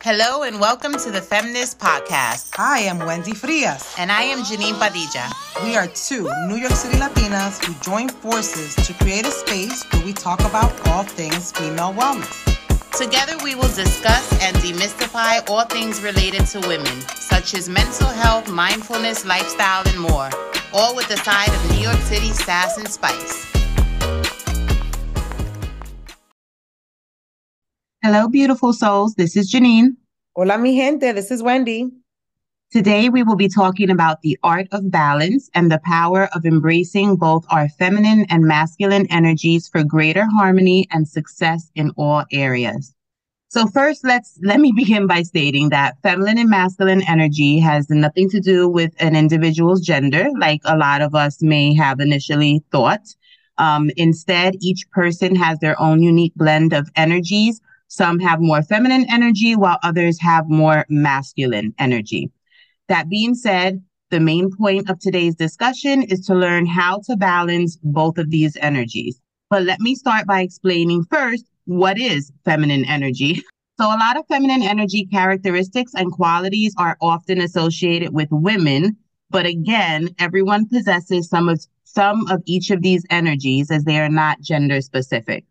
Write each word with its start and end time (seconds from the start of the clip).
Hello 0.00 0.44
and 0.44 0.60
welcome 0.60 0.92
to 0.92 1.10
the 1.10 1.20
Femness 1.20 1.76
Podcast. 1.76 2.54
Hi, 2.54 2.86
I'm 2.88 3.00
Wendy 3.00 3.32
Frias. 3.32 3.96
And 3.98 4.12
I 4.12 4.22
am 4.22 4.44
Janeen 4.44 4.78
Padilla. 4.78 5.28
We 5.64 5.74
are 5.74 5.88
two 5.88 6.30
New 6.46 6.54
York 6.54 6.70
City 6.74 6.96
Latinas 6.98 7.58
who 7.64 7.74
join 7.82 8.08
forces 8.08 8.76
to 8.86 8.94
create 8.94 9.26
a 9.26 9.32
space 9.32 9.82
where 9.90 10.04
we 10.04 10.12
talk 10.12 10.38
about 10.44 10.70
all 10.86 11.02
things 11.02 11.50
female 11.50 11.92
wellness. 11.92 12.30
Together, 12.96 13.36
we 13.42 13.56
will 13.56 13.74
discuss 13.74 14.30
and 14.40 14.56
demystify 14.58 15.42
all 15.50 15.64
things 15.64 16.00
related 16.00 16.46
to 16.46 16.60
women, 16.68 17.00
such 17.16 17.54
as 17.54 17.68
mental 17.68 18.06
health, 18.06 18.48
mindfulness, 18.48 19.26
lifestyle, 19.26 19.82
and 19.88 19.98
more, 19.98 20.30
all 20.72 20.94
with 20.94 21.08
the 21.08 21.16
side 21.16 21.48
of 21.48 21.70
New 21.72 21.82
York 21.82 21.98
City 22.02 22.28
sass 22.28 22.78
and 22.78 22.88
spice. 22.88 23.52
Hello, 28.00 28.28
beautiful 28.28 28.72
souls. 28.72 29.16
This 29.16 29.36
is 29.36 29.52
Janeen. 29.52 29.96
Hola, 30.36 30.56
mi 30.56 30.76
gente. 30.76 31.12
This 31.12 31.32
is 31.32 31.42
Wendy. 31.42 31.90
Today, 32.70 33.08
we 33.08 33.24
will 33.24 33.34
be 33.34 33.48
talking 33.48 33.90
about 33.90 34.22
the 34.22 34.38
art 34.44 34.68
of 34.70 34.88
balance 34.88 35.50
and 35.52 35.68
the 35.68 35.80
power 35.84 36.28
of 36.32 36.46
embracing 36.46 37.16
both 37.16 37.44
our 37.50 37.68
feminine 37.70 38.24
and 38.30 38.44
masculine 38.44 39.04
energies 39.10 39.66
for 39.66 39.82
greater 39.82 40.24
harmony 40.26 40.86
and 40.92 41.08
success 41.08 41.72
in 41.74 41.90
all 41.96 42.24
areas. 42.30 42.94
So 43.48 43.66
first, 43.66 44.04
let's 44.04 44.38
let 44.44 44.60
me 44.60 44.70
begin 44.76 45.08
by 45.08 45.22
stating 45.22 45.70
that 45.70 45.96
feminine 46.00 46.38
and 46.38 46.48
masculine 46.48 47.02
energy 47.02 47.58
has 47.58 47.90
nothing 47.90 48.30
to 48.30 48.38
do 48.38 48.68
with 48.68 48.94
an 49.00 49.16
individual's 49.16 49.80
gender, 49.80 50.28
like 50.38 50.60
a 50.64 50.76
lot 50.76 51.02
of 51.02 51.16
us 51.16 51.42
may 51.42 51.74
have 51.74 51.98
initially 51.98 52.62
thought. 52.70 53.08
Um, 53.56 53.90
instead, 53.96 54.54
each 54.60 54.88
person 54.92 55.34
has 55.34 55.58
their 55.58 55.78
own 55.80 56.00
unique 56.00 56.36
blend 56.36 56.72
of 56.72 56.88
energies 56.94 57.60
some 57.88 58.18
have 58.20 58.40
more 58.40 58.62
feminine 58.62 59.06
energy 59.10 59.56
while 59.56 59.78
others 59.82 60.20
have 60.20 60.48
more 60.48 60.84
masculine 60.88 61.74
energy. 61.78 62.30
That 62.88 63.08
being 63.08 63.34
said, 63.34 63.82
the 64.10 64.20
main 64.20 64.50
point 64.56 64.88
of 64.88 64.98
today's 64.98 65.34
discussion 65.34 66.02
is 66.02 66.20
to 66.26 66.34
learn 66.34 66.66
how 66.66 67.00
to 67.06 67.16
balance 67.16 67.78
both 67.82 68.16
of 68.18 68.30
these 68.30 68.56
energies. 68.56 69.20
But 69.50 69.64
let 69.64 69.80
me 69.80 69.94
start 69.94 70.26
by 70.26 70.40
explaining 70.42 71.04
first 71.10 71.44
what 71.64 71.98
is 71.98 72.32
feminine 72.44 72.84
energy. 72.84 73.42
So, 73.80 73.86
a 73.86 73.94
lot 73.94 74.18
of 74.18 74.26
feminine 74.26 74.62
energy 74.62 75.06
characteristics 75.06 75.92
and 75.94 76.10
qualities 76.10 76.74
are 76.78 76.96
often 77.00 77.40
associated 77.40 78.12
with 78.12 78.26
women, 78.32 78.96
but 79.30 79.46
again, 79.46 80.08
everyone 80.18 80.66
possesses 80.66 81.28
some 81.28 81.48
of 81.48 81.64
some 81.84 82.26
of 82.28 82.42
each 82.44 82.70
of 82.70 82.82
these 82.82 83.04
energies 83.08 83.70
as 83.70 83.84
they 83.84 84.00
are 84.00 84.08
not 84.08 84.40
gender 84.40 84.80
specific. 84.80 85.44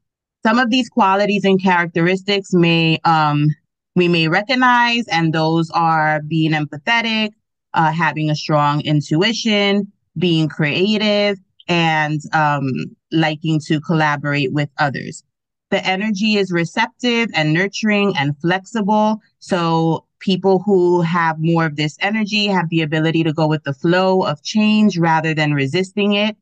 Some 0.48 0.60
of 0.60 0.70
these 0.70 0.88
qualities 0.88 1.44
and 1.44 1.62
characteristics 1.62 2.54
may 2.54 3.00
um, 3.04 3.50
we 3.98 4.08
may 4.08 4.30
recognize, 4.30 5.06
and 5.10 5.34
those 5.34 5.70
are 5.72 6.22
being 6.22 6.54
empathetic, 6.54 7.32
uh, 7.74 7.92
having 7.92 8.30
a 8.30 8.36
strong 8.36 8.80
intuition, 8.86 9.92
being 10.18 10.48
creative, 10.48 11.38
and 11.68 12.22
um, 12.32 12.66
liking 13.12 13.60
to 13.66 13.82
collaborate 13.82 14.54
with 14.54 14.70
others. 14.80 15.22
The 15.70 15.86
energy 15.86 16.38
is 16.38 16.50
receptive 16.50 17.30
and 17.34 17.54
nurturing 17.54 18.14
and 18.18 18.34
flexible. 18.40 19.20
So 19.40 20.06
people 20.20 20.60
who 20.60 21.02
have 21.02 21.36
more 21.40 21.66
of 21.66 21.76
this 21.76 21.98
energy 22.00 22.48
have 22.48 22.70
the 22.70 22.84
ability 22.84 23.26
to 23.26 23.34
go 23.34 23.50
with 23.50 23.66
the 23.66 23.74
flow 23.74 24.22
of 24.22 24.42
change 24.44 24.98
rather 24.98 25.34
than 25.34 25.54
resisting 25.54 26.14
it. 26.14 26.38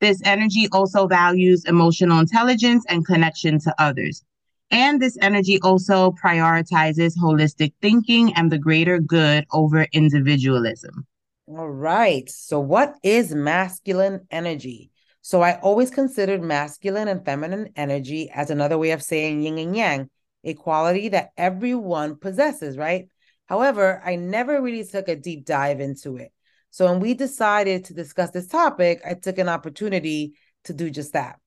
This 0.00 0.20
energy 0.24 0.68
also 0.72 1.06
values 1.06 1.64
emotional 1.64 2.18
intelligence 2.18 2.84
and 2.88 3.06
connection 3.06 3.58
to 3.60 3.74
others. 3.78 4.22
And 4.70 5.00
this 5.00 5.16
energy 5.22 5.60
also 5.62 6.10
prioritizes 6.22 7.16
holistic 7.16 7.72
thinking 7.80 8.34
and 8.34 8.50
the 8.50 8.58
greater 8.58 8.98
good 8.98 9.46
over 9.52 9.86
individualism. 9.92 11.06
All 11.48 11.68
right. 11.68 12.28
So, 12.28 12.58
what 12.58 12.96
is 13.02 13.34
masculine 13.34 14.26
energy? 14.30 14.90
So, 15.22 15.42
I 15.42 15.60
always 15.60 15.90
considered 15.90 16.42
masculine 16.42 17.06
and 17.06 17.24
feminine 17.24 17.70
energy 17.76 18.28
as 18.34 18.50
another 18.50 18.76
way 18.76 18.90
of 18.90 19.02
saying 19.02 19.42
yin 19.42 19.58
and 19.58 19.76
yang, 19.76 20.10
a 20.42 20.54
quality 20.54 21.08
that 21.10 21.30
everyone 21.36 22.16
possesses, 22.16 22.76
right? 22.76 23.08
However, 23.46 24.02
I 24.04 24.16
never 24.16 24.60
really 24.60 24.84
took 24.84 25.08
a 25.08 25.14
deep 25.14 25.46
dive 25.46 25.80
into 25.80 26.16
it. 26.16 26.32
So 26.76 26.84
when 26.84 27.00
we 27.00 27.14
decided 27.14 27.86
to 27.86 27.94
discuss 27.94 28.32
this 28.32 28.48
topic, 28.48 29.00
I 29.02 29.14
took 29.14 29.38
an 29.38 29.48
opportunity 29.48 30.34
to 30.64 30.74
do 30.74 30.90
just 30.90 31.14
that. 31.14 31.38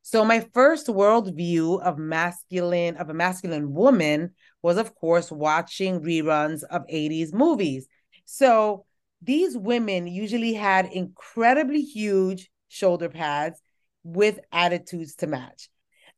So 0.00 0.24
my 0.24 0.48
first 0.54 0.86
worldview 0.86 1.82
of 1.82 1.98
masculine 1.98 2.96
of 2.96 3.10
a 3.10 3.12
masculine 3.12 3.74
woman 3.74 4.30
was 4.62 4.78
of 4.78 4.94
course 4.94 5.30
watching 5.30 6.00
reruns 6.00 6.62
of 6.62 6.86
80s 6.88 7.34
movies. 7.34 7.86
So 8.24 8.86
these 9.20 9.58
women 9.58 10.06
usually 10.06 10.54
had 10.54 10.86
incredibly 10.86 11.82
huge 11.82 12.50
shoulder 12.68 13.10
pads 13.10 13.60
with 14.04 14.40
attitudes 14.52 15.16
to 15.16 15.26
match. 15.26 15.68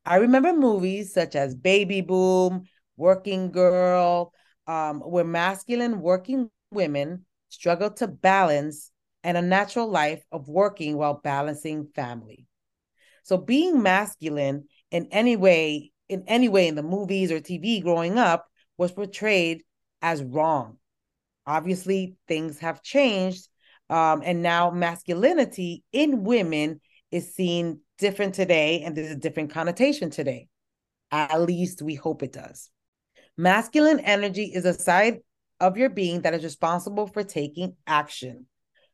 I 0.07 0.19
remember 0.19 0.53
movies 0.53 1.13
such 1.13 1.35
as 1.35 1.57
Baby 1.57 2.03
Boom, 2.03 2.67
Working 2.97 3.51
Girl, 3.51 4.33
um, 4.69 5.01
where 5.01 5.25
masculine 5.25 6.01
working 6.01 6.51
women 6.71 7.27
struggle 7.55 7.91
to 7.91 8.07
balance 8.07 8.91
and 9.23 9.37
a 9.37 9.43
natural 9.43 9.89
life 9.89 10.23
of 10.31 10.49
working 10.49 10.97
while 10.97 11.21
balancing 11.23 11.87
family. 11.95 12.47
So 13.23 13.39
being 13.39 13.83
masculine 13.83 14.65
in 14.91 15.09
any 15.11 15.37
way, 15.37 15.93
in 16.09 16.25
any 16.27 16.49
way 16.49 16.69
in 16.69 16.75
the 16.75 16.83
movies 16.83 17.33
or 17.33 17.41
TV 17.41 17.83
growing 17.83 18.19
up 18.19 18.47
was 18.77 18.93
portrayed 18.93 19.63
as 20.03 20.23
wrong. 20.23 20.77
Obviously, 21.47 22.17
things 22.29 22.59
have 22.59 22.83
changed. 22.83 23.49
Um, 23.89 24.23
and 24.25 24.43
now 24.43 24.71
masculinity 24.71 25.85
in 25.93 26.25
women 26.25 26.81
is 27.11 27.35
seen 27.35 27.81
different 27.99 28.35
today, 28.35 28.83
and 28.83 28.97
there's 28.97 29.11
a 29.11 29.17
different 29.17 29.51
connotation 29.51 30.11
today. 30.11 30.49
At 31.11 31.41
least 31.41 31.81
we 31.83 31.95
hope 31.95 32.23
it 32.23 32.33
does. 32.33 32.71
Masculine 33.37 34.01
energy 34.01 34.45
is 34.45 34.65
a 34.65 34.75
side 34.75 35.19
of 35.65 35.79
your 35.79 35.89
being 35.89 36.21
that 36.23 36.35
is 36.35 36.45
responsible 36.45 37.07
for 37.07 37.25
taking 37.25 37.75
action. 37.87 38.47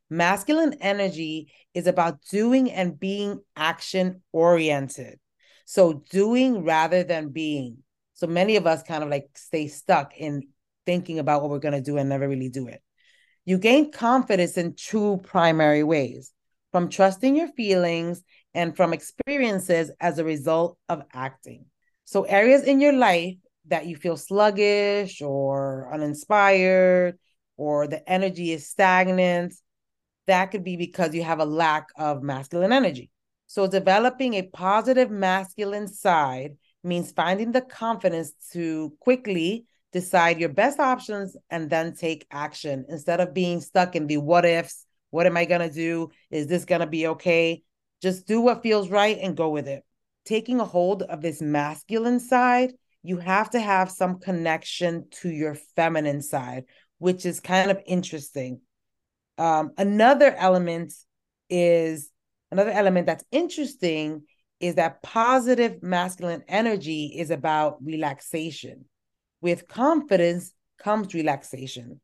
Masculine 0.09 0.75
energy 0.79 1.51
is 1.73 1.85
about 1.85 2.21
doing 2.31 2.71
and 2.71 2.97
being 2.97 3.41
action 3.55 4.21
oriented. 4.31 5.19
So, 5.65 6.03
doing 6.09 6.63
rather 6.63 7.03
than 7.03 7.29
being. 7.29 7.77
So, 8.13 8.27
many 8.27 8.55
of 8.55 8.67
us 8.67 8.83
kind 8.83 9.03
of 9.03 9.09
like 9.09 9.27
stay 9.35 9.67
stuck 9.67 10.15
in 10.17 10.47
thinking 10.85 11.19
about 11.19 11.41
what 11.41 11.51
we're 11.51 11.59
going 11.59 11.73
to 11.73 11.81
do 11.81 11.97
and 11.97 12.07
never 12.09 12.27
really 12.27 12.49
do 12.49 12.67
it. 12.67 12.81
You 13.43 13.57
gain 13.57 13.91
confidence 13.91 14.57
in 14.57 14.75
two 14.75 15.19
primary 15.23 15.83
ways 15.83 16.31
from 16.71 16.89
trusting 16.89 17.35
your 17.35 17.49
feelings 17.49 18.23
and 18.53 18.75
from 18.75 18.93
experiences 18.93 19.91
as 19.99 20.19
a 20.19 20.25
result 20.25 20.77
of 20.87 21.03
acting. 21.13 21.65
So, 22.05 22.23
areas 22.23 22.63
in 22.63 22.79
your 22.79 22.93
life 22.93 23.35
that 23.67 23.85
you 23.85 23.95
feel 23.95 24.17
sluggish 24.17 25.21
or 25.21 25.89
uninspired 25.93 27.17
or 27.57 27.87
the 27.87 28.07
energy 28.09 28.51
is 28.51 28.67
stagnant, 28.67 29.53
that 30.27 30.47
could 30.51 30.63
be 30.63 30.77
because 30.77 31.13
you 31.13 31.23
have 31.23 31.39
a 31.39 31.45
lack 31.45 31.87
of 31.97 32.23
masculine 32.23 32.71
energy. 32.73 33.09
So, 33.47 33.67
developing 33.67 34.35
a 34.35 34.43
positive 34.43 35.11
masculine 35.11 35.87
side 35.87 36.57
means 36.83 37.11
finding 37.11 37.51
the 37.51 37.61
confidence 37.61 38.31
to 38.53 38.93
quickly 38.99 39.65
decide 39.91 40.39
your 40.39 40.49
best 40.49 40.79
options 40.79 41.35
and 41.49 41.69
then 41.69 41.93
take 41.93 42.25
action 42.31 42.85
instead 42.87 43.19
of 43.19 43.33
being 43.33 43.59
stuck 43.61 43.95
in 43.95 44.07
the 44.07 44.17
what 44.17 44.45
ifs. 44.45 44.85
What 45.09 45.25
am 45.25 45.35
I 45.35 45.45
going 45.45 45.67
to 45.67 45.73
do? 45.73 46.09
Is 46.29 46.47
this 46.47 46.63
going 46.63 46.79
to 46.79 46.87
be 46.87 47.07
okay? 47.07 47.63
Just 48.01 48.25
do 48.25 48.39
what 48.39 48.63
feels 48.63 48.89
right 48.89 49.17
and 49.21 49.35
go 49.35 49.49
with 49.49 49.67
it. 49.67 49.83
Taking 50.25 50.59
a 50.59 50.65
hold 50.65 51.03
of 51.03 51.21
this 51.21 51.41
masculine 51.41 52.19
side 52.19 52.71
you 53.03 53.17
have 53.17 53.49
to 53.51 53.59
have 53.59 53.89
some 53.91 54.19
connection 54.19 55.07
to 55.21 55.29
your 55.29 55.55
feminine 55.75 56.21
side, 56.21 56.65
which 56.99 57.25
is 57.25 57.39
kind 57.39 57.71
of 57.71 57.79
interesting. 57.85 58.61
Um, 59.37 59.71
another 59.77 60.35
element 60.35 60.93
is 61.49 62.11
another 62.51 62.71
element 62.71 63.07
that's 63.07 63.25
interesting 63.31 64.23
is 64.59 64.75
that 64.75 65.01
positive 65.01 65.81
masculine 65.81 66.43
energy 66.47 67.15
is 67.17 67.31
about 67.31 67.83
relaxation. 67.83 68.85
With 69.41 69.67
confidence 69.67 70.53
comes 70.77 71.13
relaxation. 71.15 71.99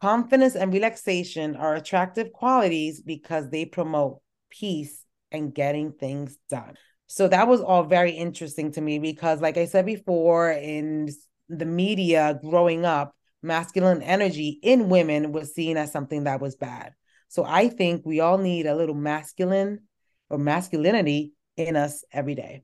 Confidence 0.00 0.56
and 0.56 0.72
relaxation 0.72 1.56
are 1.56 1.74
attractive 1.74 2.32
qualities 2.32 3.02
because 3.02 3.50
they 3.50 3.66
promote 3.66 4.22
peace 4.48 5.04
and 5.30 5.54
getting 5.54 5.92
things 5.92 6.38
done. 6.48 6.74
So 7.12 7.26
that 7.26 7.48
was 7.48 7.60
all 7.60 7.82
very 7.82 8.12
interesting 8.12 8.70
to 8.70 8.80
me 8.80 9.00
because, 9.00 9.40
like 9.40 9.56
I 9.56 9.64
said 9.64 9.84
before, 9.84 10.52
in 10.52 11.08
the 11.48 11.66
media 11.66 12.38
growing 12.40 12.84
up, 12.84 13.16
masculine 13.42 14.00
energy 14.00 14.60
in 14.62 14.88
women 14.88 15.32
was 15.32 15.52
seen 15.52 15.76
as 15.76 15.90
something 15.90 16.22
that 16.24 16.40
was 16.40 16.54
bad. 16.54 16.94
So 17.26 17.44
I 17.44 17.68
think 17.68 18.06
we 18.06 18.20
all 18.20 18.38
need 18.38 18.66
a 18.66 18.76
little 18.76 18.94
masculine 18.94 19.80
or 20.28 20.38
masculinity 20.38 21.32
in 21.56 21.74
us 21.74 22.04
every 22.12 22.36
day. 22.36 22.62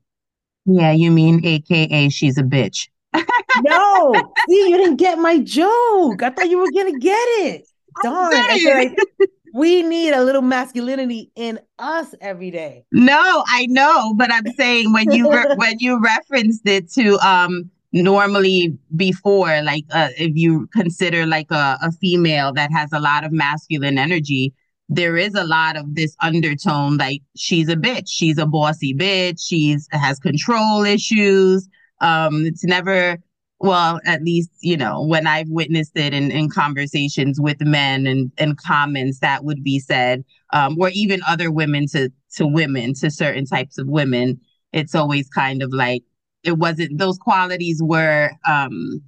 Yeah, 0.65 0.93
you 0.93 1.11
mean 1.11 1.45
AKA 1.45 2.07
she's 2.07 2.37
a 2.37 2.43
bitch. 2.43 2.87
no, 3.13 4.33
see, 4.49 4.69
you 4.69 4.77
didn't 4.77 4.95
get 4.95 5.19
my 5.19 5.39
joke. 5.39 6.23
I 6.23 6.29
thought 6.29 6.49
you 6.49 6.59
were 6.59 6.71
gonna 6.71 6.97
get 6.97 7.27
it. 7.43 7.67
Darn. 8.01 8.33
I 8.33 8.61
like 8.63 8.97
we 9.57 9.81
need 9.81 10.11
a 10.11 10.23
little 10.23 10.43
masculinity 10.43 11.31
in 11.35 11.59
us 11.79 12.13
every 12.21 12.51
day. 12.51 12.85
No, 12.91 13.43
I 13.47 13.65
know, 13.65 14.13
but 14.15 14.31
I'm 14.31 14.45
saying 14.55 14.93
when 14.93 15.11
you 15.11 15.27
re- 15.31 15.47
when 15.55 15.79
you 15.79 15.99
referenced 15.99 16.61
it 16.65 16.91
to 16.91 17.17
um 17.27 17.71
normally 17.91 18.77
before 18.95 19.61
like 19.63 19.85
uh, 19.91 20.09
if 20.17 20.35
you 20.35 20.67
consider 20.73 21.25
like 21.25 21.49
a, 21.49 21.79
a 21.81 21.91
female 21.93 22.53
that 22.53 22.71
has 22.71 22.91
a 22.93 22.99
lot 22.99 23.23
of 23.23 23.31
masculine 23.31 23.97
energy 23.97 24.53
there 24.89 25.17
is 25.17 25.33
a 25.33 25.45
lot 25.45 25.77
of 25.77 25.95
this 25.95 26.15
undertone 26.21 26.97
like 26.97 27.21
she's 27.35 27.69
a 27.69 27.75
bitch 27.75 28.07
she's 28.07 28.37
a 28.37 28.45
bossy 28.45 28.93
bitch 28.93 29.39
she's 29.41 29.87
has 29.91 30.19
control 30.19 30.83
issues 30.83 31.69
um 32.01 32.45
it's 32.45 32.65
never 32.65 33.17
well 33.59 33.99
at 34.05 34.23
least 34.23 34.49
you 34.59 34.77
know 34.77 35.03
when 35.03 35.25
i've 35.25 35.49
witnessed 35.49 35.95
it 35.95 36.13
in, 36.13 36.31
in 36.31 36.49
conversations 36.49 37.39
with 37.39 37.59
men 37.61 38.05
and, 38.05 38.31
and 38.37 38.57
comments 38.57 39.19
that 39.19 39.43
would 39.43 39.63
be 39.63 39.79
said 39.79 40.23
um 40.53 40.77
or 40.79 40.89
even 40.93 41.19
other 41.27 41.51
women 41.51 41.87
to 41.87 42.09
to 42.31 42.45
women 42.45 42.93
to 42.93 43.09
certain 43.09 43.45
types 43.45 43.77
of 43.77 43.87
women 43.87 44.39
it's 44.73 44.93
always 44.93 45.27
kind 45.29 45.63
of 45.63 45.73
like 45.73 46.03
it 46.43 46.57
wasn't 46.57 46.97
those 46.97 47.17
qualities 47.17 47.81
were 47.81 48.29
um 48.47 49.01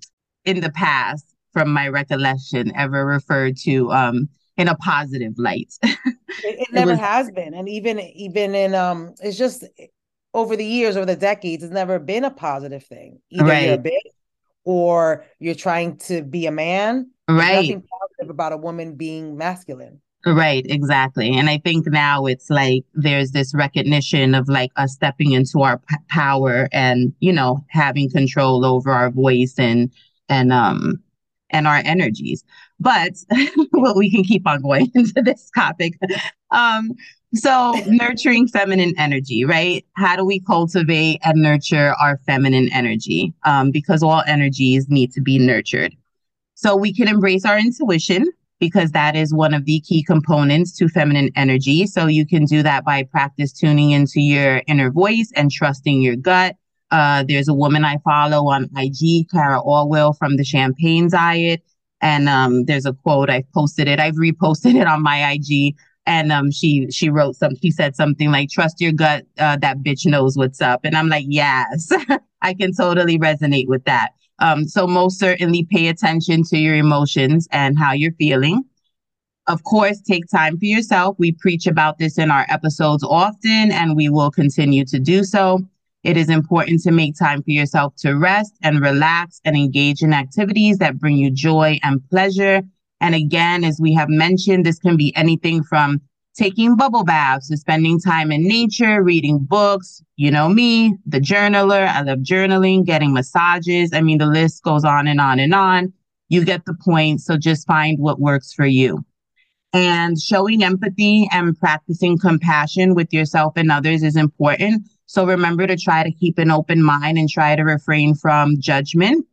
in 0.45 0.61
the 0.61 0.71
past 0.71 1.25
from 1.53 1.71
my 1.71 1.87
recollection 1.87 2.71
ever 2.75 3.05
referred 3.05 3.55
to 3.55 3.91
um 3.91 4.29
in 4.57 4.67
a 4.67 4.75
positive 4.75 5.33
light. 5.37 5.73
it, 5.83 5.97
it, 6.43 6.67
never 6.73 6.91
was, 6.91 6.99
has 6.99 7.31
been, 7.31 7.53
and 7.53 7.69
even 7.69 7.97
even 7.97 8.53
in 8.53 8.75
um, 8.75 9.15
it's 9.23 9.37
just 9.37 9.63
over 10.33 10.57
the 10.57 10.65
years, 10.65 10.97
over 10.97 11.05
the 11.05 11.15
decades, 11.15 11.63
it's 11.63 11.71
never 11.71 11.97
been 11.97 12.25
a 12.25 12.29
positive 12.29 12.83
thing. 12.83 13.21
Either 13.31 13.45
right. 13.45 13.65
you're 13.65 13.75
a 13.75 13.77
bitch 13.77 14.18
or 14.69 15.25
you're 15.39 15.55
trying 15.55 15.97
to 15.97 16.21
be 16.21 16.45
a 16.45 16.51
man. 16.51 17.09
Right. 17.27 17.53
There's 17.53 17.69
nothing 17.69 17.83
positive 17.89 18.29
about 18.29 18.53
a 18.53 18.57
woman 18.57 18.93
being 18.93 19.35
masculine. 19.35 19.99
Right, 20.27 20.63
exactly. 20.69 21.35
And 21.35 21.49
I 21.49 21.57
think 21.57 21.87
now 21.87 22.27
it's 22.27 22.51
like 22.51 22.83
there's 22.93 23.31
this 23.31 23.55
recognition 23.55 24.35
of 24.35 24.47
like 24.47 24.69
us 24.75 24.93
stepping 24.93 25.31
into 25.31 25.61
our 25.61 25.79
p- 25.79 25.95
power 26.07 26.69
and, 26.71 27.13
you 27.19 27.33
know, 27.33 27.65
having 27.69 28.11
control 28.11 28.63
over 28.63 28.91
our 28.91 29.09
voice 29.09 29.55
and 29.57 29.91
and 30.27 30.53
um 30.53 31.01
and 31.49 31.65
our 31.65 31.81
energies. 31.83 32.43
But 32.79 33.13
well, 33.71 33.95
we 33.97 34.11
can 34.11 34.23
keep 34.23 34.45
on 34.45 34.61
going 34.61 34.91
into 34.93 35.23
this 35.23 35.49
topic. 35.55 35.97
Um, 36.51 36.91
so 37.33 37.73
nurturing 37.87 38.47
feminine 38.47 38.93
energy, 38.97 39.45
right? 39.45 39.85
How 39.93 40.15
do 40.15 40.25
we 40.25 40.39
cultivate 40.39 41.19
and 41.23 41.41
nurture 41.41 41.93
our 42.01 42.17
feminine 42.25 42.69
energy? 42.73 43.33
Um, 43.45 43.71
because 43.71 44.03
all 44.03 44.23
energies 44.27 44.87
need 44.89 45.11
to 45.13 45.21
be 45.21 45.39
nurtured. 45.39 45.95
So 46.55 46.75
we 46.75 46.93
can 46.93 47.07
embrace 47.07 47.45
our 47.45 47.57
intuition 47.57 48.25
because 48.59 48.91
that 48.91 49.15
is 49.15 49.33
one 49.33 49.53
of 49.53 49.65
the 49.65 49.79
key 49.81 50.03
components 50.03 50.75
to 50.77 50.89
feminine 50.89 51.29
energy. 51.35 51.87
So 51.87 52.07
you 52.07 52.25
can 52.25 52.45
do 52.45 52.61
that 52.63 52.83
by 52.83 53.03
practice 53.03 53.53
tuning 53.53 53.91
into 53.91 54.19
your 54.19 54.61
inner 54.67 54.91
voice 54.91 55.31
and 55.35 55.49
trusting 55.49 56.01
your 56.01 56.17
gut 56.17 56.57
uh, 56.91 57.23
there's 57.27 57.47
a 57.47 57.53
woman 57.53 57.85
I 57.85 57.97
follow 57.97 58.49
on 58.49 58.69
IG, 58.75 59.29
Cara 59.29 59.61
Alwill 59.61 60.17
from 60.17 60.37
the 60.37 60.43
Champagne 60.43 61.09
Diet. 61.09 61.63
And 62.01 62.29
um, 62.29 62.65
there's 62.65 62.85
a 62.85 62.93
quote 62.93 63.29
I've 63.29 63.51
posted 63.51 63.87
it. 63.87 63.99
I've 63.99 64.15
reposted 64.15 64.79
it 64.79 64.87
on 64.87 65.03
my 65.03 65.31
IG. 65.31 65.75
And 66.09 66.31
um, 66.31 66.49
she 66.49 66.89
she 66.89 67.09
wrote 67.09 67.35
some. 67.35 67.55
She 67.61 67.69
said 67.69 67.95
something 67.95 68.31
like, 68.31 68.49
"Trust 68.49 68.81
your 68.81 68.91
gut. 68.91 69.27
Uh, 69.37 69.57
that 69.57 69.77
bitch 69.83 70.07
knows 70.07 70.35
what's 70.35 70.59
up." 70.59 70.81
And 70.83 70.95
I'm 70.95 71.07
like, 71.07 71.25
"Yes, 71.27 71.91
I 72.41 72.55
can 72.55 72.73
totally 72.73 73.19
resonate 73.19 73.67
with 73.67 73.85
that." 73.85 74.13
Um, 74.39 74.67
so 74.67 74.87
most 74.87 75.19
certainly 75.19 75.67
pay 75.69 75.87
attention 75.87 76.43
to 76.45 76.57
your 76.57 76.73
emotions 76.73 77.47
and 77.51 77.77
how 77.77 77.93
you're 77.93 78.13
feeling. 78.13 78.63
Of 79.45 79.63
course, 79.63 80.01
take 80.01 80.23
time 80.31 80.57
for 80.57 80.65
yourself. 80.65 81.15
We 81.19 81.31
preach 81.33 81.67
about 81.67 81.99
this 81.99 82.17
in 82.17 82.31
our 82.31 82.47
episodes 82.49 83.03
often, 83.03 83.71
and 83.71 83.95
we 83.95 84.09
will 84.09 84.31
continue 84.31 84.85
to 84.85 84.99
do 84.99 85.23
so. 85.23 85.59
It 86.03 86.17
is 86.17 86.29
important 86.29 86.81
to 86.83 86.91
make 86.91 87.19
time 87.19 87.43
for 87.43 87.51
yourself 87.51 87.93
to 87.97 88.13
rest 88.13 88.53
and 88.63 88.79
relax 88.81 89.41
and 89.45 89.55
engage 89.55 90.01
in 90.01 90.13
activities 90.13 90.79
that 90.79 90.97
bring 90.97 91.17
you 91.17 91.29
joy 91.29 91.77
and 91.83 92.01
pleasure. 92.09 92.63
And 93.01 93.15
again, 93.15 93.63
as 93.63 93.79
we 93.79 93.93
have 93.93 94.09
mentioned, 94.09 94.65
this 94.65 94.79
can 94.79 94.97
be 94.97 95.15
anything 95.15 95.63
from 95.63 96.01
taking 96.35 96.75
bubble 96.75 97.03
baths 97.03 97.49
to 97.49 97.57
spending 97.57 97.99
time 97.99 98.31
in 98.31 98.47
nature, 98.47 99.03
reading 99.03 99.39
books. 99.39 100.03
You 100.15 100.31
know 100.31 100.49
me, 100.49 100.95
the 101.05 101.19
journaler. 101.19 101.87
I 101.87 102.01
love 102.01 102.19
journaling, 102.19 102.85
getting 102.85 103.13
massages. 103.13 103.93
I 103.93 104.01
mean, 104.01 104.17
the 104.17 104.25
list 104.25 104.63
goes 104.63 104.83
on 104.83 105.07
and 105.07 105.19
on 105.19 105.39
and 105.39 105.53
on. 105.53 105.93
You 106.27 106.45
get 106.45 106.65
the 106.65 106.75
point. 106.85 107.21
So 107.21 107.37
just 107.37 107.67
find 107.67 107.99
what 107.99 108.19
works 108.19 108.53
for 108.53 108.65
you. 108.65 109.03
And 109.73 110.19
showing 110.19 110.63
empathy 110.63 111.29
and 111.31 111.57
practicing 111.57 112.17
compassion 112.17 112.95
with 112.95 113.13
yourself 113.13 113.53
and 113.55 113.71
others 113.71 114.03
is 114.03 114.15
important 114.15 114.83
so 115.09 115.25
remember 115.25 115.65
to 115.65 115.75
try 115.75 116.03
to 116.03 116.11
keep 116.11 116.37
an 116.37 116.51
open 116.51 116.83
mind 116.83 117.17
and 117.17 117.27
try 117.27 117.55
to 117.55 117.63
refrain 117.63 118.13
from 118.13 118.61
judgment. 118.61 119.25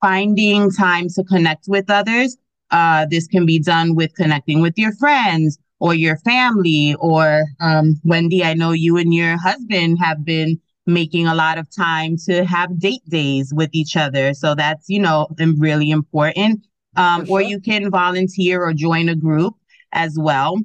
Finding 0.00 0.70
time 0.70 1.08
to 1.10 1.22
connect 1.22 1.66
with 1.68 1.90
others. 1.90 2.38
Uh, 2.72 3.06
this 3.08 3.28
can 3.28 3.46
be 3.46 3.60
done 3.60 3.94
with 3.94 4.12
connecting 4.14 4.60
with 4.60 4.76
your 4.76 4.92
friends 4.96 5.58
or 5.78 5.94
your 5.94 6.16
family. 6.18 6.96
Or 6.98 7.44
um, 7.60 8.00
Wendy, 8.02 8.42
I 8.42 8.54
know 8.54 8.72
you 8.72 8.96
and 8.96 9.14
your 9.14 9.38
husband 9.38 9.98
have 10.00 10.24
been 10.24 10.60
making 10.86 11.26
a 11.28 11.34
lot 11.34 11.58
of 11.58 11.68
time 11.74 12.16
to 12.26 12.44
have 12.44 12.80
date 12.80 13.08
days 13.08 13.52
with 13.54 13.70
each 13.72 13.96
other. 13.96 14.34
So 14.34 14.54
that's, 14.54 14.88
you 14.88 14.98
know, 14.98 15.28
really 15.38 15.90
important. 15.90 16.66
Um, 16.96 17.26
sure. 17.26 17.36
Or 17.36 17.42
you 17.42 17.60
can 17.60 17.90
volunteer 17.90 18.62
or 18.62 18.72
join 18.72 19.08
a 19.08 19.14
group 19.14 19.54
as 19.92 20.18
well. 20.18 20.58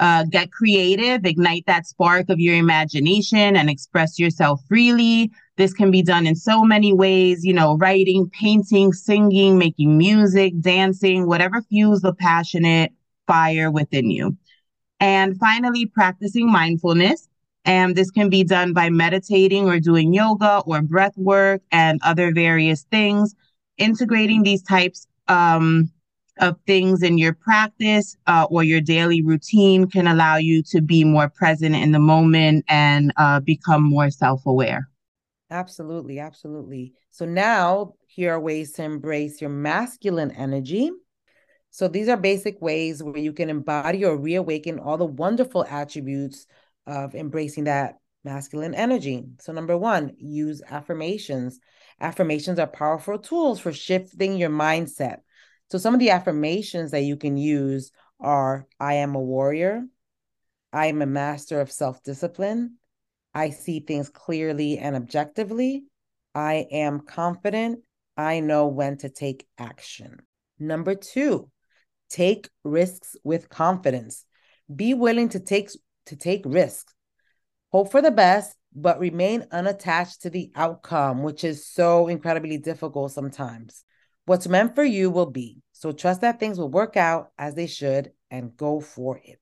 Uh, 0.00 0.24
get 0.24 0.50
creative, 0.50 1.24
ignite 1.24 1.64
that 1.66 1.86
spark 1.86 2.28
of 2.28 2.40
your 2.40 2.56
imagination 2.56 3.56
and 3.56 3.70
express 3.70 4.18
yourself 4.18 4.60
freely. 4.68 5.30
This 5.56 5.72
can 5.72 5.90
be 5.90 6.02
done 6.02 6.26
in 6.26 6.34
so 6.34 6.64
many 6.64 6.92
ways, 6.92 7.44
you 7.44 7.52
know, 7.52 7.76
writing, 7.76 8.28
painting, 8.30 8.92
singing, 8.92 9.56
making 9.56 9.96
music, 9.96 10.52
dancing, 10.60 11.26
whatever 11.26 11.62
fuels 11.62 12.00
the 12.00 12.12
passionate 12.12 12.92
fire 13.26 13.70
within 13.70 14.10
you. 14.10 14.36
And 15.00 15.38
finally, 15.38 15.86
practicing 15.86 16.50
mindfulness. 16.50 17.28
And 17.64 17.96
this 17.96 18.10
can 18.10 18.28
be 18.28 18.44
done 18.44 18.72
by 18.72 18.90
meditating 18.90 19.68
or 19.68 19.80
doing 19.80 20.12
yoga 20.12 20.62
or 20.66 20.82
breath 20.82 21.16
work 21.16 21.62
and 21.72 22.00
other 22.02 22.32
various 22.32 22.82
things. 22.90 23.34
Integrating 23.78 24.42
these 24.42 24.62
types 24.62 25.06
um, 25.28 25.90
of 26.40 26.56
things 26.66 27.02
in 27.02 27.16
your 27.16 27.32
practice 27.32 28.16
uh, 28.26 28.46
or 28.50 28.64
your 28.64 28.80
daily 28.80 29.22
routine 29.22 29.88
can 29.88 30.06
allow 30.06 30.36
you 30.36 30.62
to 30.64 30.82
be 30.82 31.04
more 31.04 31.28
present 31.28 31.74
in 31.74 31.92
the 31.92 31.98
moment 31.98 32.64
and 32.68 33.12
uh, 33.16 33.40
become 33.40 33.82
more 33.82 34.10
self 34.10 34.44
aware. 34.46 34.88
Absolutely. 35.50 36.18
Absolutely. 36.18 36.94
So 37.10 37.24
now 37.24 37.94
here 38.06 38.32
are 38.32 38.40
ways 38.40 38.72
to 38.72 38.82
embrace 38.82 39.40
your 39.40 39.50
masculine 39.50 40.30
energy. 40.30 40.90
So 41.70 41.88
these 41.88 42.08
are 42.08 42.16
basic 42.16 42.60
ways 42.60 43.02
where 43.02 43.18
you 43.18 43.32
can 43.32 43.50
embody 43.50 44.04
or 44.04 44.16
reawaken 44.16 44.78
all 44.78 44.96
the 44.96 45.04
wonderful 45.04 45.64
attributes 45.64 46.46
of 46.86 47.14
embracing 47.14 47.64
that 47.64 47.98
masculine 48.22 48.74
energy. 48.74 49.24
So, 49.40 49.52
number 49.52 49.76
one, 49.76 50.12
use 50.18 50.62
affirmations. 50.68 51.58
Affirmations 52.00 52.58
are 52.58 52.66
powerful 52.66 53.18
tools 53.18 53.60
for 53.60 53.72
shifting 53.72 54.36
your 54.36 54.50
mindset 54.50 55.18
so 55.70 55.78
some 55.78 55.94
of 55.94 56.00
the 56.00 56.10
affirmations 56.10 56.90
that 56.90 57.02
you 57.02 57.16
can 57.16 57.36
use 57.36 57.90
are 58.20 58.66
I 58.78 58.94
am 58.94 59.14
a 59.14 59.20
warrior. 59.20 59.84
I 60.72 60.86
am 60.86 61.02
a 61.02 61.06
master 61.06 61.60
of 61.60 61.72
self 61.72 62.02
discipline. 62.02 62.76
I 63.34 63.50
see 63.50 63.80
things 63.80 64.08
clearly 64.08 64.78
and 64.78 64.94
objectively. 64.94 65.84
I 66.34 66.66
am 66.70 67.00
confident. 67.00 67.80
I 68.16 68.40
know 68.40 68.68
when 68.68 68.96
to 68.98 69.08
take 69.08 69.46
action. 69.58 70.20
Number 70.58 70.94
two, 70.94 71.50
take 72.08 72.48
risks 72.62 73.16
with 73.24 73.48
confidence. 73.48 74.24
Be 74.74 74.94
willing 74.94 75.30
to 75.30 75.40
take 75.40 75.70
to 76.06 76.16
take 76.16 76.42
risks. 76.44 76.94
Hope 77.72 77.90
for 77.90 78.00
the 78.00 78.10
best, 78.10 78.56
but 78.74 79.00
remain 79.00 79.46
unattached 79.50 80.22
to 80.22 80.30
the 80.30 80.52
outcome, 80.54 81.22
which 81.22 81.42
is 81.42 81.66
so 81.66 82.08
incredibly 82.08 82.58
difficult 82.58 83.12
sometimes. 83.12 83.84
What's 84.26 84.48
meant 84.48 84.74
for 84.74 84.84
you 84.84 85.10
will 85.10 85.30
be. 85.30 85.60
So 85.72 85.92
trust 85.92 86.20
that 86.20 86.38
things 86.38 86.58
will 86.58 86.70
work 86.70 86.96
out 86.96 87.30
as 87.36 87.54
they 87.54 87.66
should 87.66 88.12
and 88.30 88.56
go 88.56 88.80
for 88.80 89.20
it. 89.22 89.40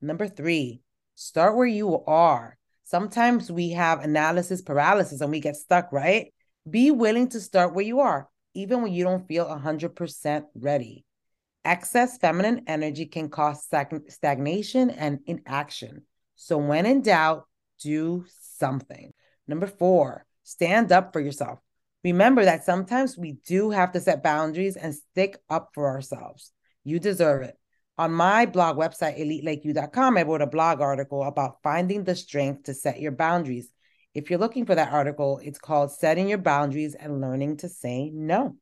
Number 0.00 0.26
three, 0.26 0.80
start 1.22 1.56
where 1.56 1.66
you 1.66 2.04
are. 2.04 2.56
Sometimes 2.84 3.50
we 3.50 3.70
have 3.70 4.00
analysis 4.00 4.60
paralysis 4.60 5.20
and 5.20 5.30
we 5.30 5.40
get 5.40 5.56
stuck, 5.56 5.92
right? 5.92 6.32
Be 6.68 6.90
willing 6.90 7.28
to 7.28 7.40
start 7.40 7.74
where 7.74 7.84
you 7.84 8.00
are, 8.00 8.28
even 8.54 8.82
when 8.82 8.92
you 8.92 9.04
don't 9.04 9.26
feel 9.26 9.46
100% 9.46 10.44
ready. 10.54 11.04
Excess 11.64 12.18
feminine 12.18 12.64
energy 12.66 13.06
can 13.06 13.28
cause 13.28 13.66
stagnation 14.08 14.90
and 14.90 15.20
inaction. 15.26 16.02
So, 16.34 16.58
when 16.58 16.86
in 16.86 17.02
doubt, 17.02 17.46
do 17.80 18.24
something. 18.58 19.12
Number 19.46 19.66
four, 19.66 20.26
stand 20.42 20.90
up 20.90 21.12
for 21.12 21.20
yourself. 21.20 21.60
Remember 22.04 22.44
that 22.44 22.64
sometimes 22.64 23.16
we 23.16 23.36
do 23.46 23.70
have 23.70 23.92
to 23.92 24.00
set 24.00 24.24
boundaries 24.24 24.76
and 24.76 24.94
stick 24.94 25.38
up 25.48 25.70
for 25.72 25.86
ourselves. 25.86 26.52
You 26.84 26.98
deserve 26.98 27.42
it. 27.42 27.56
On 28.02 28.12
my 28.12 28.46
blog 28.46 28.78
website, 28.78 29.16
elitelikeyou.com, 29.16 30.18
I 30.18 30.22
wrote 30.24 30.42
a 30.42 30.46
blog 30.48 30.80
article 30.80 31.22
about 31.22 31.62
finding 31.62 32.02
the 32.02 32.16
strength 32.16 32.64
to 32.64 32.74
set 32.74 33.00
your 33.00 33.12
boundaries. 33.12 33.68
If 34.12 34.28
you're 34.28 34.40
looking 34.40 34.66
for 34.66 34.74
that 34.74 34.92
article, 34.92 35.38
it's 35.44 35.60
called 35.60 35.92
Setting 35.92 36.28
Your 36.28 36.38
Boundaries 36.38 36.96
and 36.96 37.20
Learning 37.20 37.56
to 37.58 37.68
Say 37.68 38.10
No. 38.12 38.56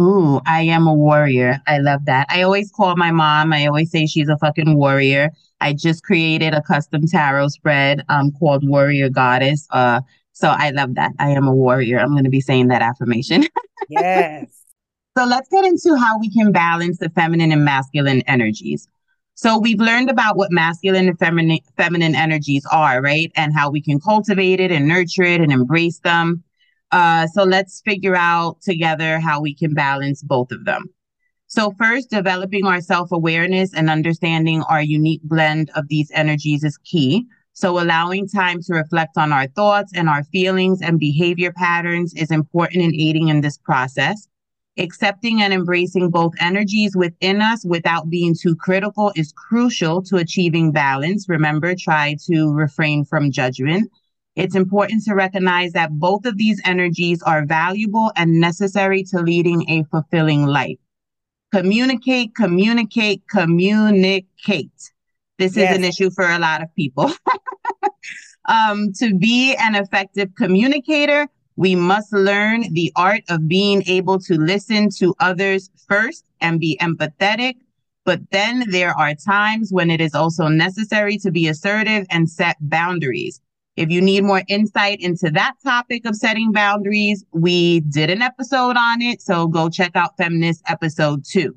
Ooh, 0.00 0.40
I 0.46 0.60
am 0.60 0.86
a 0.86 0.94
warrior. 0.94 1.60
I 1.66 1.78
love 1.78 2.04
that. 2.04 2.28
I 2.30 2.42
always 2.42 2.70
call 2.70 2.94
my 2.94 3.10
mom. 3.10 3.52
I 3.52 3.66
always 3.66 3.90
say 3.90 4.06
she's 4.06 4.28
a 4.28 4.38
fucking 4.38 4.76
warrior. 4.76 5.30
I 5.60 5.72
just 5.72 6.04
created 6.04 6.54
a 6.54 6.62
custom 6.62 7.02
tarot 7.08 7.48
spread 7.48 8.04
um 8.08 8.30
called 8.38 8.62
Warrior 8.64 9.08
Goddess. 9.08 9.66
Uh 9.70 10.02
so 10.30 10.50
I 10.50 10.70
love 10.70 10.94
that. 10.94 11.14
I 11.18 11.30
am 11.30 11.48
a 11.48 11.52
warrior. 11.52 11.98
I'm 11.98 12.12
going 12.12 12.22
to 12.22 12.30
be 12.30 12.40
saying 12.40 12.68
that 12.68 12.80
affirmation. 12.80 13.44
yes. 13.88 14.57
So 15.18 15.24
let's 15.24 15.48
get 15.48 15.64
into 15.64 15.96
how 15.96 16.16
we 16.20 16.30
can 16.30 16.52
balance 16.52 16.98
the 16.98 17.10
feminine 17.10 17.50
and 17.50 17.64
masculine 17.64 18.22
energies. 18.28 18.86
So 19.34 19.58
we've 19.58 19.80
learned 19.80 20.10
about 20.10 20.36
what 20.36 20.52
masculine 20.52 21.08
and 21.08 21.18
feminine 21.18 21.58
feminine 21.76 22.14
energies 22.14 22.64
are, 22.70 23.02
right? 23.02 23.32
And 23.34 23.52
how 23.52 23.68
we 23.68 23.82
can 23.82 23.98
cultivate 23.98 24.60
it 24.60 24.70
and 24.70 24.86
nurture 24.86 25.24
it 25.24 25.40
and 25.40 25.50
embrace 25.50 25.98
them. 25.98 26.44
Uh, 26.92 27.26
so 27.26 27.42
let's 27.42 27.82
figure 27.84 28.14
out 28.14 28.60
together 28.62 29.18
how 29.18 29.40
we 29.40 29.56
can 29.56 29.74
balance 29.74 30.22
both 30.22 30.52
of 30.52 30.64
them. 30.64 30.84
So 31.48 31.74
first, 31.76 32.10
developing 32.10 32.64
our 32.64 32.80
self-awareness 32.80 33.74
and 33.74 33.90
understanding 33.90 34.62
our 34.70 34.82
unique 34.84 35.22
blend 35.24 35.72
of 35.74 35.88
these 35.88 36.12
energies 36.14 36.62
is 36.62 36.78
key. 36.84 37.26
So 37.54 37.80
allowing 37.80 38.28
time 38.28 38.62
to 38.62 38.74
reflect 38.74 39.18
on 39.18 39.32
our 39.32 39.48
thoughts 39.48 39.90
and 39.96 40.08
our 40.08 40.22
feelings 40.22 40.80
and 40.80 41.00
behavior 41.00 41.50
patterns 41.50 42.14
is 42.14 42.30
important 42.30 42.84
in 42.84 42.94
aiding 42.94 43.26
in 43.26 43.40
this 43.40 43.58
process. 43.58 44.28
Accepting 44.78 45.42
and 45.42 45.52
embracing 45.52 46.08
both 46.10 46.34
energies 46.38 46.94
within 46.94 47.42
us 47.42 47.64
without 47.64 48.08
being 48.08 48.34
too 48.40 48.54
critical 48.54 49.12
is 49.16 49.32
crucial 49.32 50.00
to 50.02 50.16
achieving 50.16 50.70
balance. 50.70 51.28
Remember, 51.28 51.74
try 51.74 52.16
to 52.26 52.52
refrain 52.52 53.04
from 53.04 53.32
judgment. 53.32 53.90
It's 54.36 54.54
important 54.54 55.02
to 55.06 55.14
recognize 55.14 55.72
that 55.72 55.98
both 55.98 56.24
of 56.26 56.36
these 56.36 56.60
energies 56.64 57.20
are 57.22 57.44
valuable 57.44 58.12
and 58.14 58.40
necessary 58.40 59.02
to 59.10 59.18
leading 59.20 59.68
a 59.68 59.82
fulfilling 59.90 60.46
life. 60.46 60.78
Communicate, 61.52 62.36
communicate, 62.36 63.22
communicate. 63.28 64.92
This 65.38 65.56
yes. 65.56 65.72
is 65.72 65.78
an 65.78 65.84
issue 65.84 66.10
for 66.10 66.24
a 66.24 66.38
lot 66.38 66.62
of 66.62 66.72
people. 66.76 67.10
um, 68.48 68.92
to 68.98 69.12
be 69.12 69.56
an 69.56 69.74
effective 69.74 70.30
communicator, 70.36 71.26
we 71.58 71.74
must 71.74 72.12
learn 72.12 72.72
the 72.72 72.92
art 72.94 73.24
of 73.28 73.48
being 73.48 73.82
able 73.88 74.20
to 74.20 74.34
listen 74.34 74.88
to 74.90 75.12
others 75.18 75.68
first 75.88 76.24
and 76.40 76.60
be 76.60 76.78
empathetic. 76.80 77.54
But 78.04 78.20
then 78.30 78.70
there 78.70 78.96
are 78.96 79.12
times 79.16 79.72
when 79.72 79.90
it 79.90 80.00
is 80.00 80.14
also 80.14 80.46
necessary 80.46 81.18
to 81.18 81.32
be 81.32 81.48
assertive 81.48 82.06
and 82.10 82.30
set 82.30 82.56
boundaries. 82.60 83.40
If 83.74 83.90
you 83.90 84.00
need 84.00 84.22
more 84.22 84.42
insight 84.46 85.00
into 85.00 85.32
that 85.32 85.54
topic 85.64 86.06
of 86.06 86.14
setting 86.14 86.52
boundaries, 86.52 87.24
we 87.32 87.80
did 87.80 88.08
an 88.08 88.22
episode 88.22 88.76
on 88.76 89.02
it. 89.02 89.20
So 89.20 89.48
go 89.48 89.68
check 89.68 89.96
out 89.96 90.16
Femness 90.16 90.58
episode 90.68 91.24
two. 91.24 91.56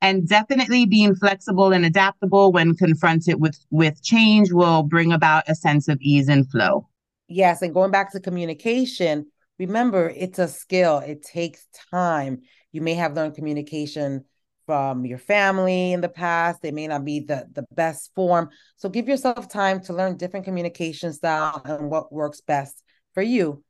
And 0.00 0.28
definitely 0.28 0.86
being 0.86 1.16
flexible 1.16 1.72
and 1.72 1.84
adaptable 1.84 2.52
when 2.52 2.76
confronted 2.76 3.40
with, 3.40 3.58
with 3.70 4.04
change 4.04 4.52
will 4.52 4.84
bring 4.84 5.12
about 5.12 5.48
a 5.48 5.56
sense 5.56 5.88
of 5.88 5.98
ease 6.00 6.28
and 6.28 6.48
flow. 6.48 6.86
Yes. 7.26 7.62
And 7.62 7.74
going 7.74 7.90
back 7.90 8.12
to 8.12 8.20
communication, 8.20 9.26
remember 9.58 10.08
it's 10.08 10.38
a 10.38 10.48
skill, 10.48 10.98
it 10.98 11.22
takes 11.22 11.66
time. 11.90 12.42
You 12.72 12.80
may 12.80 12.94
have 12.94 13.14
learned 13.14 13.34
communication 13.34 14.24
from 14.66 15.04
your 15.04 15.18
family 15.18 15.92
in 15.92 16.00
the 16.00 16.08
past. 16.08 16.62
They 16.62 16.70
may 16.70 16.86
not 16.86 17.04
be 17.04 17.20
the, 17.20 17.46
the 17.52 17.64
best 17.72 18.12
form. 18.14 18.50
So 18.76 18.88
give 18.88 19.08
yourself 19.08 19.48
time 19.48 19.80
to 19.84 19.92
learn 19.92 20.16
different 20.16 20.44
communication 20.44 21.12
style 21.12 21.60
and 21.64 21.90
what 21.90 22.12
works 22.12 22.40
best 22.40 22.82
for 23.12 23.22
you. 23.22 23.62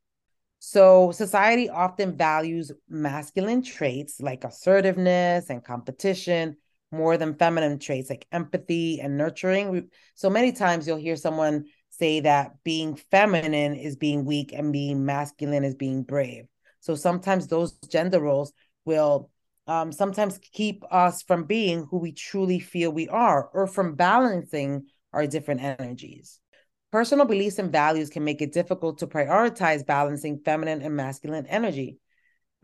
So 0.58 1.10
society 1.10 1.68
often 1.68 2.16
values 2.16 2.70
masculine 2.88 3.62
traits 3.62 4.20
like 4.20 4.44
assertiveness 4.44 5.50
and 5.50 5.64
competition 5.64 6.56
more 6.92 7.16
than 7.16 7.34
feminine 7.34 7.78
traits 7.78 8.10
like 8.10 8.26
empathy 8.30 9.00
and 9.00 9.16
nurturing. 9.16 9.88
So 10.14 10.30
many 10.30 10.52
times 10.52 10.86
you'll 10.86 10.98
hear 10.98 11.16
someone 11.16 11.64
say 12.02 12.18
that 12.18 12.56
being 12.64 12.97
feminine 13.12 13.76
is 13.76 13.94
being 13.94 14.25
weak 14.25 14.52
and 14.52 14.73
being 14.73 15.06
masculine 15.06 15.62
is 15.62 15.76
being 15.76 16.02
brave. 16.02 16.47
So 16.80 16.97
sometimes 16.97 17.47
those 17.47 17.75
gender 17.88 18.18
roles 18.18 18.52
will 18.85 19.30
um, 19.68 19.92
sometimes 19.92 20.40
keep 20.52 20.82
us 20.90 21.23
from 21.23 21.44
being 21.44 21.87
who 21.88 21.99
we 21.99 22.11
truly 22.11 22.59
feel 22.59 22.90
we 22.90 23.06
are 23.09 23.49
or 23.54 23.68
from 23.68 23.94
balancing 23.94 24.87
our 25.12 25.28
different 25.28 25.62
energies. 25.62 26.40
Personal 26.90 27.25
beliefs 27.25 27.61
and 27.61 27.71
values 27.71 28.11
can 28.11 28.25
make 28.25 28.42
it 28.42 28.52
difficult 28.52 28.99
to 28.99 29.06
prioritize 29.06 29.87
balancing 29.87 30.40
feminine 30.44 30.82
and 30.82 30.97
masculine 30.97 31.47
energy. 31.47 31.99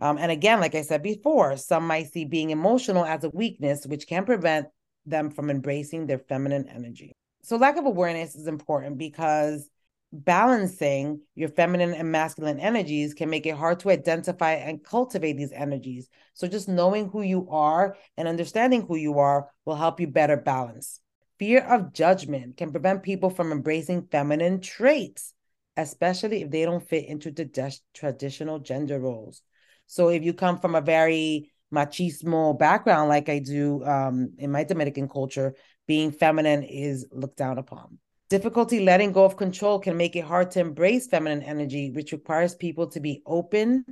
Um, 0.00 0.18
and 0.18 0.32
again, 0.32 0.58
like 0.58 0.74
I 0.74 0.82
said 0.82 1.04
before, 1.04 1.56
some 1.56 1.86
might 1.86 2.10
see 2.12 2.24
being 2.24 2.50
emotional 2.50 3.04
as 3.04 3.22
a 3.22 3.30
weakness, 3.30 3.86
which 3.86 4.08
can 4.08 4.24
prevent 4.24 4.66
them 5.06 5.30
from 5.30 5.48
embracing 5.48 6.06
their 6.06 6.18
feminine 6.18 6.68
energy. 6.68 7.12
So, 7.42 7.56
lack 7.56 7.76
of 7.76 7.86
awareness 7.86 8.34
is 8.34 8.46
important 8.46 8.98
because 8.98 9.68
balancing 10.12 11.20
your 11.34 11.50
feminine 11.50 11.92
and 11.92 12.10
masculine 12.10 12.58
energies 12.58 13.14
can 13.14 13.28
make 13.28 13.46
it 13.46 13.54
hard 13.54 13.80
to 13.80 13.90
identify 13.90 14.52
and 14.52 14.82
cultivate 14.82 15.36
these 15.36 15.52
energies. 15.52 16.08
So, 16.34 16.48
just 16.48 16.68
knowing 16.68 17.08
who 17.08 17.22
you 17.22 17.48
are 17.50 17.96
and 18.16 18.28
understanding 18.28 18.82
who 18.86 18.96
you 18.96 19.18
are 19.18 19.48
will 19.64 19.76
help 19.76 20.00
you 20.00 20.06
better 20.06 20.36
balance. 20.36 21.00
Fear 21.38 21.60
of 21.60 21.92
judgment 21.92 22.56
can 22.56 22.72
prevent 22.72 23.02
people 23.02 23.30
from 23.30 23.52
embracing 23.52 24.08
feminine 24.10 24.60
traits, 24.60 25.32
especially 25.76 26.42
if 26.42 26.50
they 26.50 26.64
don't 26.64 26.86
fit 26.86 27.06
into 27.06 27.30
the 27.30 27.44
de- 27.44 27.72
traditional 27.94 28.58
gender 28.58 28.98
roles. 28.98 29.42
So, 29.86 30.08
if 30.08 30.22
you 30.24 30.34
come 30.34 30.58
from 30.58 30.74
a 30.74 30.80
very 30.80 31.52
machismo 31.72 32.58
background, 32.58 33.08
like 33.08 33.28
I 33.28 33.38
do 33.38 33.84
um, 33.84 34.32
in 34.38 34.50
my 34.50 34.64
Dominican 34.64 35.08
culture, 35.08 35.54
being 35.88 36.12
feminine 36.12 36.62
is 36.62 37.06
looked 37.10 37.38
down 37.38 37.58
upon. 37.58 37.98
Difficulty 38.30 38.80
letting 38.80 39.12
go 39.12 39.24
of 39.24 39.38
control 39.38 39.80
can 39.80 39.96
make 39.96 40.14
it 40.14 40.24
hard 40.24 40.50
to 40.52 40.60
embrace 40.60 41.08
feminine 41.08 41.42
energy, 41.42 41.90
which 41.90 42.12
requires 42.12 42.54
people 42.54 42.86
to 42.88 43.00
be 43.00 43.22
open 43.24 43.84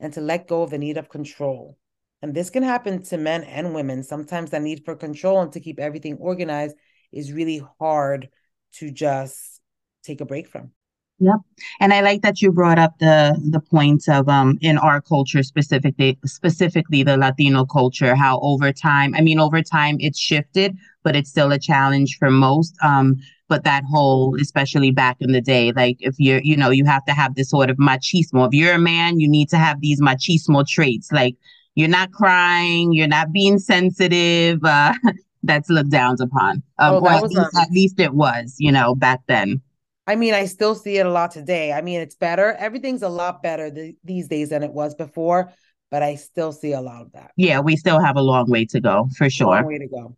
and 0.00 0.12
to 0.14 0.22
let 0.22 0.48
go 0.48 0.62
of 0.62 0.70
the 0.70 0.78
need 0.78 0.96
of 0.96 1.10
control. 1.10 1.76
And 2.22 2.34
this 2.34 2.50
can 2.50 2.62
happen 2.62 3.02
to 3.04 3.18
men 3.18 3.44
and 3.44 3.74
women. 3.74 4.02
Sometimes 4.02 4.50
that 4.50 4.62
need 4.62 4.84
for 4.84 4.96
control 4.96 5.42
and 5.42 5.52
to 5.52 5.60
keep 5.60 5.78
everything 5.78 6.16
organized 6.16 6.76
is 7.12 7.32
really 7.32 7.62
hard 7.78 8.30
to 8.74 8.90
just 8.90 9.60
take 10.02 10.22
a 10.22 10.24
break 10.24 10.48
from. 10.48 10.72
Yep. 11.18 11.36
And 11.80 11.92
I 11.92 12.00
like 12.00 12.22
that 12.22 12.42
you 12.42 12.50
brought 12.50 12.78
up 12.78 12.98
the 12.98 13.40
the 13.50 13.60
points 13.60 14.08
of 14.08 14.28
um 14.28 14.58
in 14.60 14.76
our 14.76 15.00
culture 15.00 15.42
specifically 15.42 16.18
specifically 16.24 17.04
the 17.04 17.16
Latino 17.16 17.64
culture, 17.64 18.16
how 18.16 18.40
over 18.40 18.72
time, 18.72 19.14
I 19.14 19.20
mean 19.20 19.38
over 19.38 19.62
time 19.62 19.96
it's 20.00 20.18
shifted, 20.18 20.76
but 21.04 21.14
it's 21.14 21.30
still 21.30 21.52
a 21.52 21.58
challenge 21.58 22.16
for 22.18 22.30
most. 22.30 22.74
Um 22.82 23.16
but 23.48 23.64
that 23.64 23.84
whole, 23.84 24.34
especially 24.40 24.90
back 24.90 25.18
in 25.20 25.32
the 25.32 25.40
day, 25.42 25.72
like 25.72 25.98
if 26.00 26.14
you're, 26.18 26.40
you 26.42 26.56
know, 26.56 26.70
you 26.70 26.86
have 26.86 27.04
to 27.04 27.12
have 27.12 27.34
this 27.34 27.50
sort 27.50 27.68
of 27.68 27.76
machismo. 27.76 28.46
If 28.46 28.54
you're 28.54 28.74
a 28.74 28.78
man, 28.78 29.20
you 29.20 29.28
need 29.28 29.50
to 29.50 29.58
have 29.58 29.80
these 29.82 30.00
machismo 30.00 30.66
traits, 30.66 31.12
like 31.12 31.36
you're 31.74 31.88
not 31.88 32.12
crying, 32.12 32.94
you're 32.94 33.08
not 33.08 33.30
being 33.30 33.58
sensitive. 33.58 34.64
Uh, 34.64 34.94
that's 35.42 35.68
looked 35.68 35.90
down 35.90 36.16
upon. 36.20 36.62
Um, 36.78 37.02
oh, 37.04 37.08
at, 37.08 37.22
least, 37.24 37.58
at 37.58 37.70
least 37.70 38.00
it 38.00 38.14
was, 38.14 38.56
you 38.58 38.72
know, 38.72 38.94
back 38.94 39.20
then. 39.26 39.60
I 40.06 40.16
mean, 40.16 40.34
I 40.34 40.46
still 40.46 40.74
see 40.74 40.98
it 40.98 41.06
a 41.06 41.10
lot 41.10 41.30
today. 41.30 41.72
I 41.72 41.80
mean, 41.80 42.00
it's 42.00 42.16
better. 42.16 42.52
Everything's 42.52 43.02
a 43.02 43.08
lot 43.08 43.42
better 43.42 43.70
th- 43.70 43.94
these 44.02 44.28
days 44.28 44.48
than 44.48 44.62
it 44.62 44.72
was 44.72 44.94
before, 44.94 45.52
but 45.90 46.02
I 46.02 46.16
still 46.16 46.52
see 46.52 46.72
a 46.72 46.80
lot 46.80 47.02
of 47.02 47.12
that. 47.12 47.30
Yeah, 47.36 47.60
we 47.60 47.76
still 47.76 48.00
have 48.00 48.16
a 48.16 48.22
long 48.22 48.50
way 48.50 48.64
to 48.66 48.80
go 48.80 49.08
for 49.16 49.30
sure. 49.30 49.54
Long 49.54 49.66
way 49.66 49.78
to 49.78 49.86
go. 49.86 50.16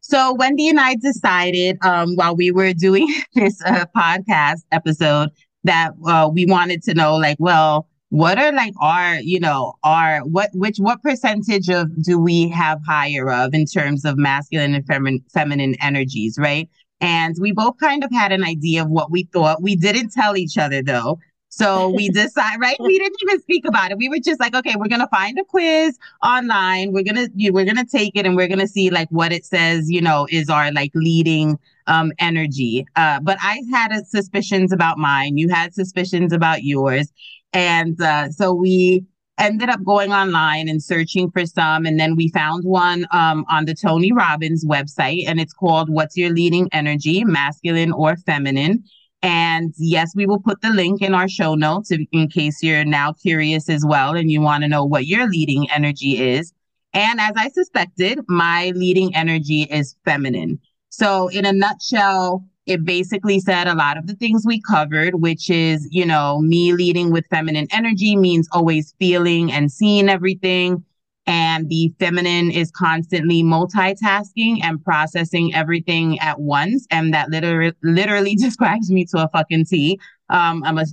So 0.00 0.34
Wendy 0.34 0.68
and 0.68 0.78
I 0.78 0.94
decided 0.94 1.78
um, 1.82 2.14
while 2.14 2.36
we 2.36 2.50
were 2.50 2.72
doing 2.72 3.12
this 3.34 3.60
uh, 3.64 3.86
podcast 3.96 4.60
episode 4.70 5.30
that 5.64 5.92
uh, 6.06 6.30
we 6.32 6.46
wanted 6.46 6.82
to 6.84 6.94
know, 6.94 7.16
like, 7.16 7.36
well, 7.40 7.88
what 8.10 8.38
are 8.38 8.52
like 8.52 8.72
our, 8.80 9.16
you 9.16 9.38
know, 9.38 9.74
our 9.82 10.20
what 10.20 10.48
which 10.54 10.78
what 10.78 11.02
percentage 11.02 11.68
of 11.68 11.90
do 12.02 12.18
we 12.18 12.48
have 12.48 12.80
higher 12.86 13.30
of 13.30 13.52
in 13.52 13.66
terms 13.66 14.04
of 14.06 14.16
masculine 14.16 14.74
and 14.74 14.86
feminine 14.86 15.22
feminine 15.30 15.74
energies, 15.82 16.38
right? 16.38 16.70
And 17.00 17.36
we 17.40 17.52
both 17.52 17.78
kind 17.78 18.02
of 18.02 18.10
had 18.12 18.32
an 18.32 18.44
idea 18.44 18.82
of 18.82 18.88
what 18.88 19.10
we 19.10 19.24
thought. 19.32 19.62
We 19.62 19.76
didn't 19.76 20.12
tell 20.12 20.36
each 20.36 20.58
other 20.58 20.82
though. 20.82 21.18
So 21.48 21.88
we 21.88 22.08
decide, 22.10 22.60
right? 22.60 22.76
We 22.80 22.98
didn't 22.98 23.16
even 23.22 23.40
speak 23.40 23.64
about 23.66 23.90
it. 23.90 23.98
We 23.98 24.08
were 24.08 24.18
just 24.18 24.40
like, 24.40 24.54
okay, 24.54 24.74
we're 24.76 24.88
gonna 24.88 25.08
find 25.08 25.38
a 25.38 25.44
quiz 25.44 25.98
online. 26.22 26.92
We're 26.92 27.04
gonna 27.04 27.28
you, 27.34 27.52
we're 27.52 27.64
gonna 27.64 27.86
take 27.86 28.12
it 28.16 28.26
and 28.26 28.36
we're 28.36 28.48
gonna 28.48 28.66
see 28.68 28.90
like 28.90 29.08
what 29.10 29.32
it 29.32 29.44
says. 29.44 29.90
You 29.90 30.00
know, 30.00 30.26
is 30.30 30.48
our 30.48 30.72
like 30.72 30.92
leading 30.94 31.58
um 31.86 32.12
energy. 32.18 32.86
Uh, 32.96 33.20
but 33.20 33.38
I 33.40 33.62
had 33.72 33.94
suspicions 34.06 34.72
about 34.72 34.98
mine. 34.98 35.36
You 35.36 35.48
had 35.48 35.74
suspicions 35.74 36.32
about 36.32 36.62
yours. 36.64 37.12
And 37.52 38.00
uh, 38.00 38.30
so 38.30 38.52
we 38.52 39.04
ended 39.38 39.68
up 39.68 39.82
going 39.84 40.12
online 40.12 40.68
and 40.68 40.82
searching 40.82 41.30
for 41.30 41.46
some. 41.46 41.86
And 41.86 41.98
then 41.98 42.16
we 42.16 42.28
found 42.28 42.64
one 42.64 43.06
um, 43.12 43.44
on 43.48 43.64
the 43.64 43.74
Tony 43.74 44.12
Robbins 44.12 44.64
website, 44.64 45.24
and 45.26 45.40
it's 45.40 45.52
called 45.52 45.88
What's 45.88 46.16
Your 46.16 46.30
Leading 46.30 46.68
Energy, 46.72 47.24
Masculine 47.24 47.92
or 47.92 48.16
Feminine? 48.16 48.84
And 49.22 49.74
yes, 49.78 50.12
we 50.14 50.26
will 50.26 50.40
put 50.40 50.60
the 50.60 50.70
link 50.70 51.02
in 51.02 51.14
our 51.14 51.28
show 51.28 51.54
notes 51.54 51.90
in 51.90 52.28
case 52.28 52.62
you're 52.62 52.84
now 52.84 53.12
curious 53.12 53.68
as 53.68 53.84
well 53.84 54.14
and 54.14 54.30
you 54.30 54.40
want 54.40 54.62
to 54.62 54.68
know 54.68 54.84
what 54.84 55.06
your 55.06 55.28
leading 55.28 55.68
energy 55.70 56.20
is. 56.20 56.52
And 56.94 57.20
as 57.20 57.32
I 57.36 57.48
suspected, 57.48 58.20
my 58.28 58.72
leading 58.74 59.14
energy 59.14 59.62
is 59.62 59.96
feminine. 60.04 60.60
So, 60.88 61.28
in 61.28 61.44
a 61.44 61.52
nutshell, 61.52 62.44
it 62.68 62.84
basically 62.84 63.40
said 63.40 63.66
a 63.66 63.74
lot 63.74 63.96
of 63.96 64.06
the 64.06 64.14
things 64.14 64.44
we 64.46 64.60
covered, 64.60 65.14
which 65.22 65.48
is, 65.48 65.88
you 65.90 66.04
know, 66.04 66.38
me 66.40 66.74
leading 66.74 67.10
with 67.10 67.24
feminine 67.30 67.66
energy 67.72 68.14
means 68.14 68.46
always 68.52 68.94
feeling 68.98 69.50
and 69.50 69.72
seeing 69.72 70.10
everything. 70.10 70.84
And 71.26 71.68
the 71.70 71.92
feminine 71.98 72.50
is 72.50 72.70
constantly 72.70 73.42
multitasking 73.42 74.58
and 74.62 74.84
processing 74.84 75.54
everything 75.54 76.18
at 76.18 76.40
once. 76.40 76.86
And 76.90 77.12
that 77.14 77.30
literally, 77.30 77.72
literally 77.82 78.34
describes 78.36 78.90
me 78.90 79.06
to 79.06 79.24
a 79.24 79.28
fucking 79.28 79.64
T. 79.64 79.98
Um, 80.28 80.62
I'm 80.64 80.78
a 80.78 80.84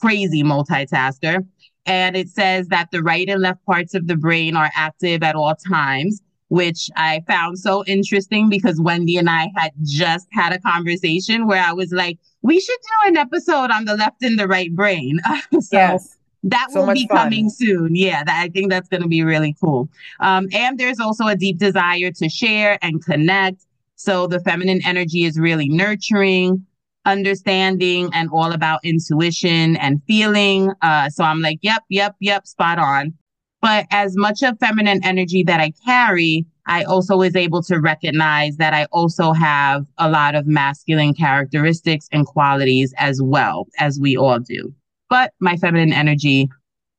crazy 0.00 0.42
multitasker. 0.42 1.46
And 1.86 2.16
it 2.16 2.30
says 2.30 2.66
that 2.68 2.88
the 2.90 3.02
right 3.02 3.28
and 3.28 3.40
left 3.40 3.64
parts 3.64 3.94
of 3.94 4.08
the 4.08 4.16
brain 4.16 4.56
are 4.56 4.70
active 4.74 5.22
at 5.22 5.36
all 5.36 5.54
times 5.54 6.20
which 6.52 6.90
I 6.96 7.24
found 7.26 7.58
so 7.58 7.82
interesting 7.86 8.50
because 8.50 8.78
Wendy 8.78 9.16
and 9.16 9.30
I 9.30 9.50
had 9.56 9.72
just 9.84 10.28
had 10.32 10.52
a 10.52 10.60
conversation 10.60 11.46
where 11.46 11.64
I 11.64 11.72
was 11.72 11.92
like, 11.92 12.18
we 12.42 12.60
should 12.60 12.78
do 12.82 13.08
an 13.08 13.16
episode 13.16 13.70
on 13.70 13.86
the 13.86 13.96
left 13.96 14.22
and 14.22 14.38
the 14.38 14.46
right 14.46 14.70
brain. 14.70 15.18
so 15.52 15.60
yes. 15.72 16.18
That 16.42 16.68
so 16.70 16.84
will 16.84 16.92
be 16.92 17.08
fun. 17.08 17.16
coming 17.16 17.48
soon. 17.48 17.96
Yeah, 17.96 18.22
that, 18.24 18.38
I 18.44 18.50
think 18.50 18.68
that's 18.68 18.86
going 18.86 19.00
to 19.00 19.08
be 19.08 19.22
really 19.22 19.56
cool. 19.62 19.88
Um, 20.20 20.46
and 20.52 20.78
there's 20.78 21.00
also 21.00 21.26
a 21.26 21.36
deep 21.36 21.56
desire 21.56 22.10
to 22.10 22.28
share 22.28 22.78
and 22.82 23.02
connect. 23.02 23.64
So 23.96 24.26
the 24.26 24.40
feminine 24.40 24.82
energy 24.84 25.24
is 25.24 25.38
really 25.38 25.70
nurturing, 25.70 26.66
understanding, 27.06 28.10
and 28.12 28.28
all 28.30 28.52
about 28.52 28.80
intuition 28.84 29.76
and 29.76 30.02
feeling. 30.06 30.70
Uh, 30.82 31.08
so 31.08 31.24
I'm 31.24 31.40
like, 31.40 31.60
yep, 31.62 31.82
yep, 31.88 32.14
yep, 32.20 32.46
spot 32.46 32.78
on. 32.78 33.14
But 33.62 33.86
as 33.92 34.16
much 34.16 34.42
of 34.42 34.58
feminine 34.58 35.00
energy 35.04 35.44
that 35.44 35.60
I 35.60 35.72
carry, 35.84 36.44
I 36.66 36.82
also 36.82 37.16
was 37.16 37.36
able 37.36 37.62
to 37.62 37.78
recognize 37.78 38.56
that 38.56 38.74
I 38.74 38.86
also 38.86 39.32
have 39.32 39.86
a 39.98 40.10
lot 40.10 40.34
of 40.34 40.46
masculine 40.46 41.14
characteristics 41.14 42.08
and 42.12 42.26
qualities 42.26 42.92
as 42.98 43.22
well 43.22 43.68
as 43.78 44.00
we 44.00 44.16
all 44.16 44.40
do. 44.40 44.74
But 45.08 45.32
my 45.40 45.56
feminine 45.56 45.92
energy 45.92 46.48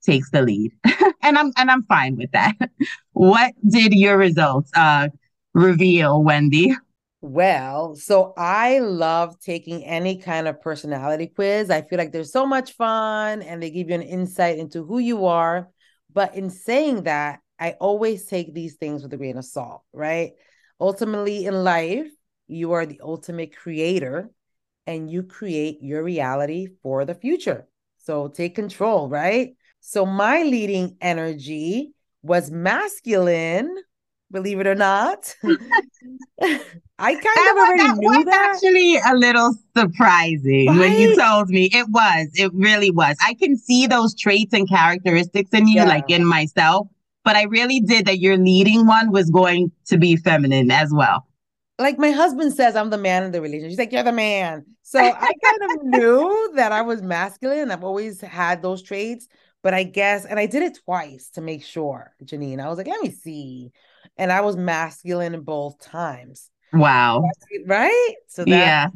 takes 0.05 0.29
the 0.32 0.41
lead. 0.41 0.72
and 1.22 1.38
I'm 1.38 1.51
and 1.58 1.70
I'm 1.70 1.84
fine 1.84 2.15
with 2.15 2.32
that. 2.32 2.55
what 3.12 3.53
did 3.67 3.93
your 3.93 4.17
results 4.17 4.72
uh 4.75 5.10
reveal, 5.53 6.24
Wendy? 6.24 6.75
Well, 7.22 7.96
so 7.96 8.34
I 8.36 8.79
love 8.79 9.39
taking 9.39 9.86
any 9.86 10.17
kind 10.17 10.46
of 10.46 10.62
personality 10.62 11.27
quiz. 11.27 11.70
I 11.70 11.82
feel 11.82 11.98
like 11.98 12.12
there's 12.12 12.34
so 12.34 12.46
much 12.46 12.74
fun 12.74 13.41
and 13.41 13.63
they 13.63 13.70
give 13.70 13.88
you 13.88 13.96
an 13.96 14.01
insight 14.01 14.58
into 14.58 14.84
who 14.84 15.00
you 15.00 15.25
are. 15.25 15.70
But 16.13 16.36
in 16.36 16.50
saying 16.50 17.03
that, 17.03 17.39
I 17.60 17.72
always 17.79 18.25
take 18.25 18.53
these 18.53 18.75
things 18.75 19.03
with 19.03 19.13
a 19.13 19.17
grain 19.17 19.38
of 19.38 19.46
salt, 19.46 19.84
right? 19.93 20.34
Ultimately, 20.79 21.46
in 21.46 21.63
life, 21.63 22.08
you 22.48 22.74
are 22.74 22.86
the 22.86 23.00
ultimate 23.01 23.55
creator 23.55 24.29
and 24.86 25.10
you 25.10 25.24
create 25.24 25.79
your 25.82 26.03
reality 26.03 26.67
for 26.82 27.05
the 27.05 27.15
future. 27.15 27.67
So 28.00 28.27
take 28.27 28.55
control, 28.55 29.08
right? 29.08 29.55
So 29.79 30.05
my 30.05 30.43
leading 30.43 30.98
energy 31.00 31.93
was 32.22 32.51
masculine, 32.51 33.75
believe 34.34 34.60
it 34.60 34.68
or 34.68 34.75
not. 34.75 35.34
I 37.00 37.15
kind 37.15 37.26
of 37.26 37.58
already 37.58 37.84
that 37.84 37.98
knew 37.98 38.10
was 38.10 38.26
that. 38.26 38.52
Actually, 38.56 38.98
a 38.98 39.15
little 39.15 39.54
surprising 39.78 40.67
right? 40.67 40.80
when 40.80 41.00
you 41.00 41.15
told 41.15 41.50
me. 41.50 41.69
It 41.72 41.88
was. 41.89 42.28
It 42.34 42.52
really 42.54 42.91
was. 42.91 43.15
I 43.26 43.36
can 43.36 43.58
see 43.58 43.88
those 43.88 44.13
traits 44.15 44.54
and 44.54 44.67
characteristics 44.67 45.52
in 45.54 45.67
you, 45.67 45.76
yeah. 45.76 45.86
like 45.86 46.10
in 46.10 46.26
myself. 46.26 46.88
But 47.24 47.38
I 47.38 47.43
really 47.43 47.80
did 47.80 48.06
that. 48.08 48.19
Your 48.19 48.38
leading 48.38 48.86
one 48.86 49.12
was 49.12 49.30
going 49.30 49.72
to 49.86 49.98
be 49.98 50.17
feminine 50.17 50.72
as 50.72 50.91
well. 50.93 51.26
Like 51.80 51.98
my 51.98 52.12
husband 52.12 52.54
says, 52.54 52.76
I'm 52.76 52.89
the 52.89 52.98
man 52.98 53.24
in 53.24 53.32
the 53.32 53.41
relationship. 53.41 53.69
He's 53.69 53.80
like, 53.80 53.91
you're 53.91 54.04
the 54.04 54.12
man. 54.12 54.65
So 54.84 55.00
I 55.00 55.12
kind 55.12 55.72
of 55.72 55.84
knew 55.84 56.52
that 56.56 56.72
I 56.72 56.82
was 56.82 57.02
masculine. 57.02 57.72
I've 57.72 57.84
always 57.84 58.22
had 58.22 58.62
those 58.62 58.84
traits, 58.84 59.28
but 59.63 59.74
I 59.74 59.84
guess, 59.84 60.26
and 60.26 60.39
I 60.39 60.46
did 60.46 60.62
it 60.62 60.80
twice 60.86 61.30
to 61.32 61.41
make 61.41 61.63
sure, 61.63 62.13
Janeen. 62.24 62.60
I 62.60 62.69
was 62.69 62.78
like, 62.78 62.88
let 62.88 63.02
me 63.02 63.10
see. 63.10 63.72
And 64.18 64.32
I 64.32 64.42
was 64.42 64.56
masculine 64.56 65.42
both 65.42 65.80
times. 65.80 66.50
Wow. 66.72 67.24
Right? 67.66 68.16
So 68.28 68.44
that, 68.46 68.50
yeah. 68.50 68.88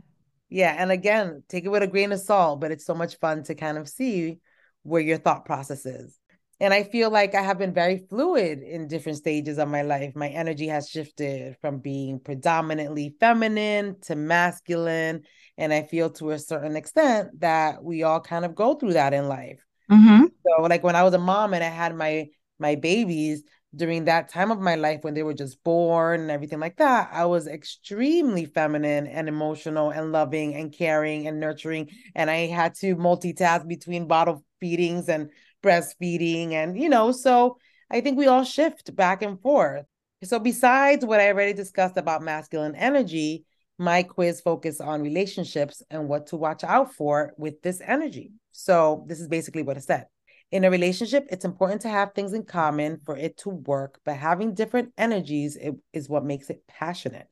Yeah. 0.50 0.76
And 0.78 0.92
again, 0.92 1.44
take 1.50 1.66
it 1.66 1.70
with 1.70 1.84
a 1.84 1.88
grain 1.88 2.12
of 2.12 2.20
salt, 2.20 2.62
but 2.62 2.72
it's 2.72 2.86
so 2.86 2.96
much 2.96 3.18
fun 3.20 3.44
to 3.44 3.56
kind 3.56 3.78
of 3.78 3.88
see 3.88 4.40
where 4.84 5.02
your 5.02 5.18
thought 5.18 5.46
process 5.46 5.86
is. 5.86 6.18
And 6.60 6.74
I 6.74 6.84
feel 6.84 7.12
like 7.12 7.36
I 7.36 7.42
have 7.42 7.60
been 7.60 7.74
very 7.74 8.06
fluid 8.10 8.64
in 8.64 8.88
different 8.88 9.20
stages 9.20 9.60
of 9.60 9.70
my 9.70 9.84
life. 9.84 10.16
My 10.16 10.30
energy 10.30 10.68
has 10.68 10.90
shifted 10.90 11.56
from 11.62 11.80
being 11.80 12.20
predominantly 12.20 13.16
feminine 13.20 13.98
to 14.04 14.16
masculine. 14.16 15.22
And 15.58 15.72
I 15.72 15.84
feel 15.84 16.10
to 16.12 16.32
a 16.32 16.40
certain 16.40 16.76
extent 16.76 17.42
that 17.42 17.84
we 17.84 18.02
all 18.04 18.20
kind 18.20 18.44
of 18.44 18.56
go 18.56 18.74
through 18.74 18.94
that 18.94 19.14
in 19.14 19.28
life. 19.28 19.60
Mm-hmm. 19.92 20.26
So, 20.46 20.64
like 20.64 20.84
when 20.84 20.96
I 20.96 21.04
was 21.04 21.14
a 21.14 21.20
mom 21.20 21.54
and 21.54 21.64
I 21.64 21.70
had 21.70 21.96
my 21.96 22.28
my 22.60 22.76
babies, 22.76 23.44
during 23.76 24.06
that 24.06 24.30
time 24.30 24.52
of 24.52 24.60
my 24.60 24.76
life 24.76 25.00
when 25.04 25.14
they 25.14 25.24
were 25.24 25.34
just 25.34 25.64
born 25.64 26.22
and 26.22 26.32
everything 26.32 26.60
like 26.60 26.78
that, 26.78 27.10
I 27.12 27.26
was 27.26 27.48
extremely 27.48 28.46
feminine 28.46 29.08
and 29.08 29.28
emotional 29.28 29.90
and 29.90 30.12
loving 30.12 30.56
and 30.56 30.74
caring 30.74 31.28
and 31.28 31.40
nurturing. 31.40 31.90
And 32.16 32.30
I 32.30 32.48
had 32.48 32.76
to 32.76 32.96
multitask 32.96 33.68
between 33.68 34.08
bottle 34.08 34.44
feedings 34.60 35.10
and 35.10 35.30
breastfeeding. 35.64 36.54
And, 36.54 36.80
you 36.80 36.90
know, 36.90 37.12
so 37.12 37.58
I 37.92 38.02
think 38.02 38.18
we 38.18 38.28
all 38.28 38.44
shift 38.44 38.96
back 38.96 39.22
and 39.22 39.40
forth. 39.42 39.86
So, 40.24 40.40
besides 40.40 41.06
what 41.06 41.20
I 41.20 41.28
already 41.28 41.54
discussed 41.54 41.96
about 41.98 42.24
masculine 42.24 42.74
energy, 42.74 43.46
my 43.78 44.02
quiz 44.02 44.42
focused 44.42 44.82
on 44.82 45.04
relationships 45.04 45.84
and 45.92 46.10
what 46.10 46.28
to 46.28 46.38
watch 46.38 46.64
out 46.64 46.94
for 46.96 47.34
with 47.38 47.62
this 47.62 47.82
energy. 47.86 48.32
So, 48.52 49.06
this 49.08 49.20
is 49.20 49.28
basically 49.28 49.62
what 49.62 49.78
it 49.78 49.84
said. 49.84 50.08
In 50.50 50.64
a 50.64 50.72
relationship, 50.72 51.28
it's 51.30 51.44
important 51.44 51.82
to 51.82 51.90
have 51.90 52.14
things 52.14 52.32
in 52.32 52.44
common 52.44 53.02
for 53.04 53.18
it 53.18 53.36
to 53.40 53.50
work, 53.50 54.00
but 54.06 54.16
having 54.16 54.54
different 54.54 54.94
energies 54.98 55.58
is 55.92 56.08
what 56.08 56.24
makes 56.24 56.50
it 56.50 56.66
passionate. 56.68 57.28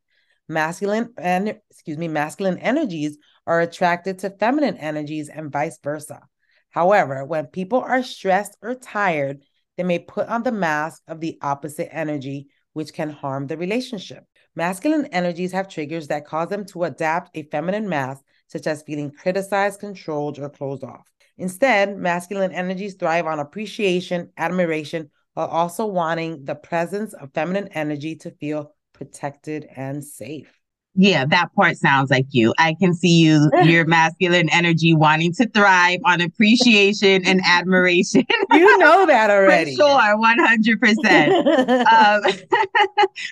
Masculine 0.49 1.13
and 1.17 1.58
excuse 1.71 1.97
me, 1.97 2.10
masculine 2.10 2.58
energies 2.58 3.17
are 3.47 3.62
attracted 3.62 4.19
to 4.19 4.30
feminine 4.32 4.75
energies 4.75 5.30
and 5.30 5.49
vice 5.49 5.80
versa. 5.82 6.19
However, 6.71 7.23
when 7.23 7.45
people 7.45 7.80
are 7.80 8.04
stressed 8.04 8.58
or 8.62 8.75
tired, 8.75 9.43
they 9.78 9.84
may 9.84 9.99
put 9.99 10.28
on 10.28 10.43
the 10.43 10.51
mask 10.51 11.01
of 11.08 11.21
the 11.21 11.38
opposite 11.41 11.95
energy, 11.95 12.47
which 12.73 12.93
can 12.93 13.10
harm 13.10 13.47
the 13.47 13.58
relationship. 13.58 14.25
Masculine 14.58 15.06
energies 15.08 15.54
have 15.54 15.69
triggers 15.69 16.08
that 16.10 16.25
cause 16.28 16.49
them 16.49 16.65
to 16.65 16.84
adapt 16.84 17.32
a 17.34 17.43
feminine 17.43 17.88
mask, 17.88 18.21
such 18.47 18.67
as 18.67 18.84
feeling 18.84 19.12
criticized, 19.12 19.80
controlled, 19.80 20.38
or 20.38 20.49
closed 20.49 20.84
off. 20.84 21.08
Instead, 21.38 21.98
masculine 21.98 22.52
energies 22.52 22.95
thrive 22.95 23.26
on 23.26 23.39
appreciation, 23.39 24.30
admiration, 24.38 25.10
while 25.34 25.48
also 25.48 25.86
wanting 25.86 26.45
the 26.45 26.56
presence 26.56 27.13
of 27.13 27.34
feminine 27.34 27.67
energy 27.69 28.15
to 28.15 28.32
feel 28.32 28.71
protected 28.93 29.67
and 29.76 30.04
safe. 30.04 30.62
Yeah, 30.98 31.26
that 31.26 31.54
part 31.54 31.76
sounds 31.76 32.10
like 32.10 32.28
you. 32.32 32.54
I 32.58 32.74
can 32.80 32.93
see 32.93 33.19
you, 33.19 33.52
your 33.63 33.86
masculine 33.86 34.48
energy 34.50 34.95
wanting 34.95 35.34
to 35.34 35.50
thrive 35.50 36.00
on 36.06 36.21
appreciation 36.21 37.26
and 37.26 37.41
admiration. 37.45 38.24
You 38.54 38.78
know 38.78 39.06
that 39.06 39.30
already. 39.30 39.76
For 39.76 39.82
sure, 39.82 40.17
100%. 40.17 41.86
um, 41.91 42.21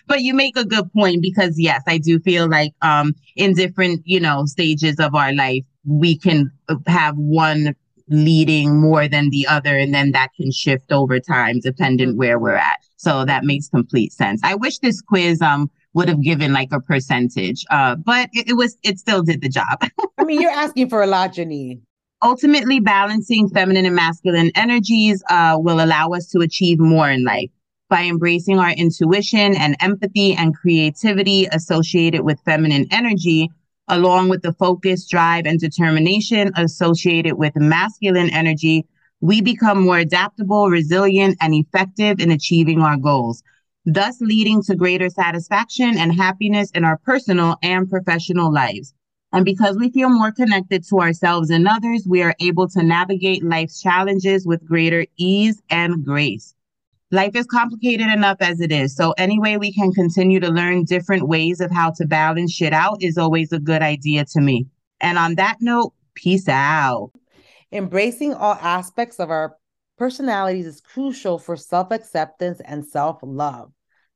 but 0.07 0.21
you 0.21 0.33
make 0.33 0.57
a 0.57 0.65
good 0.65 0.91
point 0.91 1.21
because, 1.21 1.57
yes, 1.57 1.81
I 1.87 1.99
do 1.99 2.19
feel 2.19 2.49
like 2.49 2.73
um, 2.81 3.13
in 3.37 3.53
different, 3.53 4.01
you 4.03 4.19
know, 4.19 4.45
stages 4.45 4.99
of 4.99 5.15
our 5.15 5.33
life, 5.33 5.63
we 5.85 6.17
can 6.17 6.51
have 6.87 7.15
one 7.15 7.75
leading 8.09 8.79
more 8.79 9.07
than 9.07 9.29
the 9.29 9.47
other 9.47 9.77
and 9.77 9.93
then 9.93 10.11
that 10.11 10.29
can 10.35 10.51
shift 10.51 10.91
over 10.91 11.19
time 11.19 11.59
depending 11.59 12.09
mm-hmm. 12.09 12.17
where 12.17 12.39
we're 12.39 12.55
at. 12.55 12.79
So 12.97 13.25
that 13.25 13.43
makes 13.43 13.69
complete 13.69 14.13
sense. 14.13 14.41
I 14.43 14.55
wish 14.55 14.79
this 14.79 15.01
quiz 15.01 15.41
um 15.41 15.69
would 15.93 16.09
have 16.09 16.21
given 16.21 16.53
like 16.53 16.69
a 16.71 16.79
percentage 16.79 17.65
uh 17.69 17.95
but 17.95 18.29
it, 18.33 18.49
it 18.49 18.53
was 18.53 18.77
it 18.83 18.99
still 18.99 19.23
did 19.23 19.41
the 19.41 19.49
job. 19.49 19.81
I 20.17 20.23
mean 20.23 20.41
you're 20.41 20.51
asking 20.51 20.89
for 20.89 21.01
a 21.01 21.07
lot 21.07 21.33
janeen 21.33 21.81
ultimately 22.23 22.79
balancing 22.79 23.49
feminine 23.49 23.85
and 23.85 23.95
masculine 23.95 24.49
energies 24.55 25.21
uh, 25.29 25.57
will 25.59 25.83
allow 25.83 26.09
us 26.09 26.27
to 26.27 26.39
achieve 26.39 26.79
more 26.79 27.09
in 27.09 27.23
life. 27.23 27.49
By 27.89 28.03
embracing 28.03 28.57
our 28.57 28.71
intuition 28.71 29.55
and 29.55 29.75
empathy 29.79 30.33
and 30.33 30.55
creativity 30.55 31.45
associated 31.51 32.21
with 32.21 32.39
feminine 32.43 32.87
energy 32.89 33.51
along 33.87 34.29
with 34.29 34.41
the 34.41 34.53
focus, 34.53 35.07
drive, 35.07 35.45
and 35.45 35.59
determination 35.59 36.51
associated 36.55 37.35
with 37.35 37.55
masculine 37.55 38.29
energy, 38.29 38.85
we 39.21 39.41
become 39.41 39.83
more 39.83 39.99
adaptable, 39.99 40.69
resilient, 40.69 41.37
and 41.41 41.53
effective 41.53 42.19
in 42.19 42.31
achieving 42.31 42.81
our 42.81 42.97
goals, 42.97 43.43
thus 43.85 44.19
leading 44.21 44.61
to 44.63 44.75
greater 44.75 45.09
satisfaction 45.09 45.97
and 45.97 46.13
happiness 46.13 46.71
in 46.71 46.83
our 46.83 46.97
personal 46.97 47.57
and 47.61 47.89
professional 47.89 48.51
lives. 48.51 48.93
And 49.31 49.45
because 49.45 49.77
we 49.77 49.89
feel 49.91 50.09
more 50.09 50.31
connected 50.31 50.85
to 50.89 50.99
ourselves 50.99 51.49
and 51.49 51.67
others, 51.67 52.05
we 52.07 52.21
are 52.21 52.35
able 52.39 52.67
to 52.69 52.83
navigate 52.83 53.43
life's 53.43 53.81
challenges 53.81 54.45
with 54.45 54.65
greater 54.65 55.05
ease 55.17 55.61
and 55.69 56.05
grace. 56.05 56.53
Life 57.13 57.35
is 57.35 57.45
complicated 57.45 58.07
enough 58.07 58.37
as 58.39 58.59
it 58.59 58.71
is. 58.71 58.95
So, 58.95 59.13
any 59.19 59.37
way 59.37 59.57
we 59.57 59.71
can 59.71 59.91
continue 59.91 60.39
to 60.39 60.49
learn 60.49 60.83
different 60.83 61.27
ways 61.27 61.61
of 61.61 61.69
how 61.69 61.91
to 61.91 62.07
balance 62.07 62.51
shit 62.51 62.73
out 62.73 63.03
is 63.03 63.19
always 63.19 63.51
a 63.51 63.59
good 63.59 63.83
idea 63.83 64.25
to 64.31 64.41
me. 64.41 64.65
And 64.99 65.19
on 65.19 65.35
that 65.35 65.57
note, 65.61 65.93
peace 66.15 66.49
out. 66.49 67.11
Embracing 67.71 68.33
all 68.33 68.55
aspects 68.59 69.19
of 69.19 69.29
our 69.29 69.57
personalities 69.95 70.65
is 70.65 70.81
crucial 70.81 71.37
for 71.37 71.55
self 71.55 71.91
acceptance 71.91 72.59
and 72.65 72.83
self 72.83 73.19
love. 73.21 73.71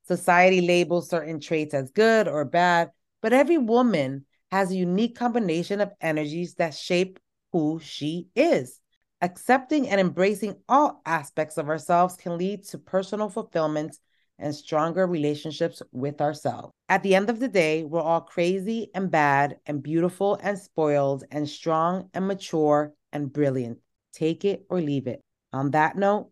Society 0.07 0.61
labels 0.61 1.07
certain 1.07 1.39
traits 1.39 1.75
as 1.75 1.91
good 1.91 2.27
or 2.27 2.45
bad, 2.45 2.89
but 3.21 3.31
every 3.31 3.59
woman 3.59 4.25
has 4.51 4.71
a 4.71 4.75
unique 4.75 5.15
combination 5.15 5.81
of 5.81 5.91
energies 6.01 6.55
that 6.55 6.73
shape 6.73 7.19
who 7.51 7.79
she 7.79 8.29
is. 8.35 8.79
Accepting 9.21 9.89
and 9.89 9.99
embracing 9.99 10.57
all 10.69 11.01
aspects 11.05 11.57
of 11.57 11.69
ourselves 11.69 12.15
can 12.15 12.37
lead 12.37 12.63
to 12.65 12.77
personal 12.77 13.29
fulfillment 13.29 13.97
and 14.37 14.53
stronger 14.53 15.07
relationships 15.07 15.81
with 15.91 16.21
ourselves. 16.21 16.71
At 16.87 17.01
the 17.01 17.15
end 17.15 17.31
of 17.31 17.39
the 17.39 17.47
day, 17.47 17.83
we're 17.83 17.99
all 17.99 18.21
crazy 18.21 18.91
and 18.93 19.09
bad 19.09 19.57
and 19.65 19.81
beautiful 19.81 20.37
and 20.43 20.57
spoiled 20.59 21.23
and 21.31 21.49
strong 21.49 22.09
and 22.13 22.27
mature 22.27 22.93
and 23.11 23.33
brilliant. 23.33 23.79
Take 24.13 24.45
it 24.45 24.65
or 24.69 24.81
leave 24.81 25.07
it. 25.07 25.21
On 25.51 25.71
that 25.71 25.97
note, 25.97 26.29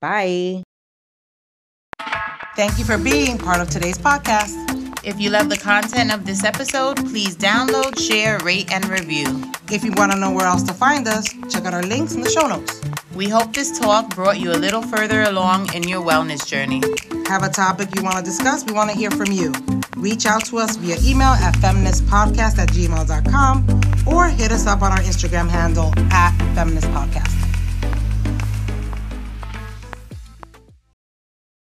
bye. 0.00 0.64
Thank 2.56 2.78
you 2.78 2.84
for 2.84 2.98
being 2.98 3.38
part 3.38 3.60
of 3.60 3.70
today's 3.70 3.98
podcast. 3.98 4.54
If 5.04 5.20
you 5.20 5.30
love 5.30 5.50
the 5.50 5.56
content 5.56 6.12
of 6.12 6.26
this 6.26 6.42
episode, 6.42 6.96
please 6.96 7.36
download, 7.36 7.98
share, 7.98 8.38
rate, 8.38 8.72
and 8.72 8.88
review. 8.88 9.53
If 9.70 9.82
you 9.82 9.92
want 9.92 10.12
to 10.12 10.18
know 10.18 10.30
where 10.30 10.46
else 10.46 10.62
to 10.64 10.74
find 10.74 11.08
us, 11.08 11.26
check 11.50 11.64
out 11.64 11.74
our 11.74 11.82
links 11.82 12.14
in 12.14 12.20
the 12.20 12.30
show 12.30 12.46
notes. 12.46 12.82
We 13.14 13.28
hope 13.28 13.52
this 13.52 13.78
talk 13.78 14.14
brought 14.14 14.38
you 14.38 14.52
a 14.52 14.58
little 14.58 14.82
further 14.82 15.22
along 15.22 15.74
in 15.74 15.88
your 15.88 16.02
wellness 16.02 16.46
journey. 16.46 16.82
Have 17.26 17.42
a 17.42 17.48
topic 17.48 17.88
you 17.96 18.02
want 18.02 18.16
to 18.16 18.22
discuss? 18.22 18.64
We 18.64 18.72
want 18.72 18.90
to 18.90 18.96
hear 18.96 19.10
from 19.10 19.32
you. 19.32 19.52
Reach 19.96 20.26
out 20.26 20.44
to 20.46 20.58
us 20.58 20.76
via 20.76 20.96
email 21.02 21.32
at 21.32 21.54
femnesspodcast 21.54 22.58
at 22.58 22.68
gmail.com 22.70 23.80
or 24.06 24.26
hit 24.28 24.52
us 24.52 24.66
up 24.66 24.82
on 24.82 24.92
our 24.92 24.98
Instagram 24.98 25.48
handle 25.48 25.92
at 26.10 26.36
femnesspodcast. 26.54 27.43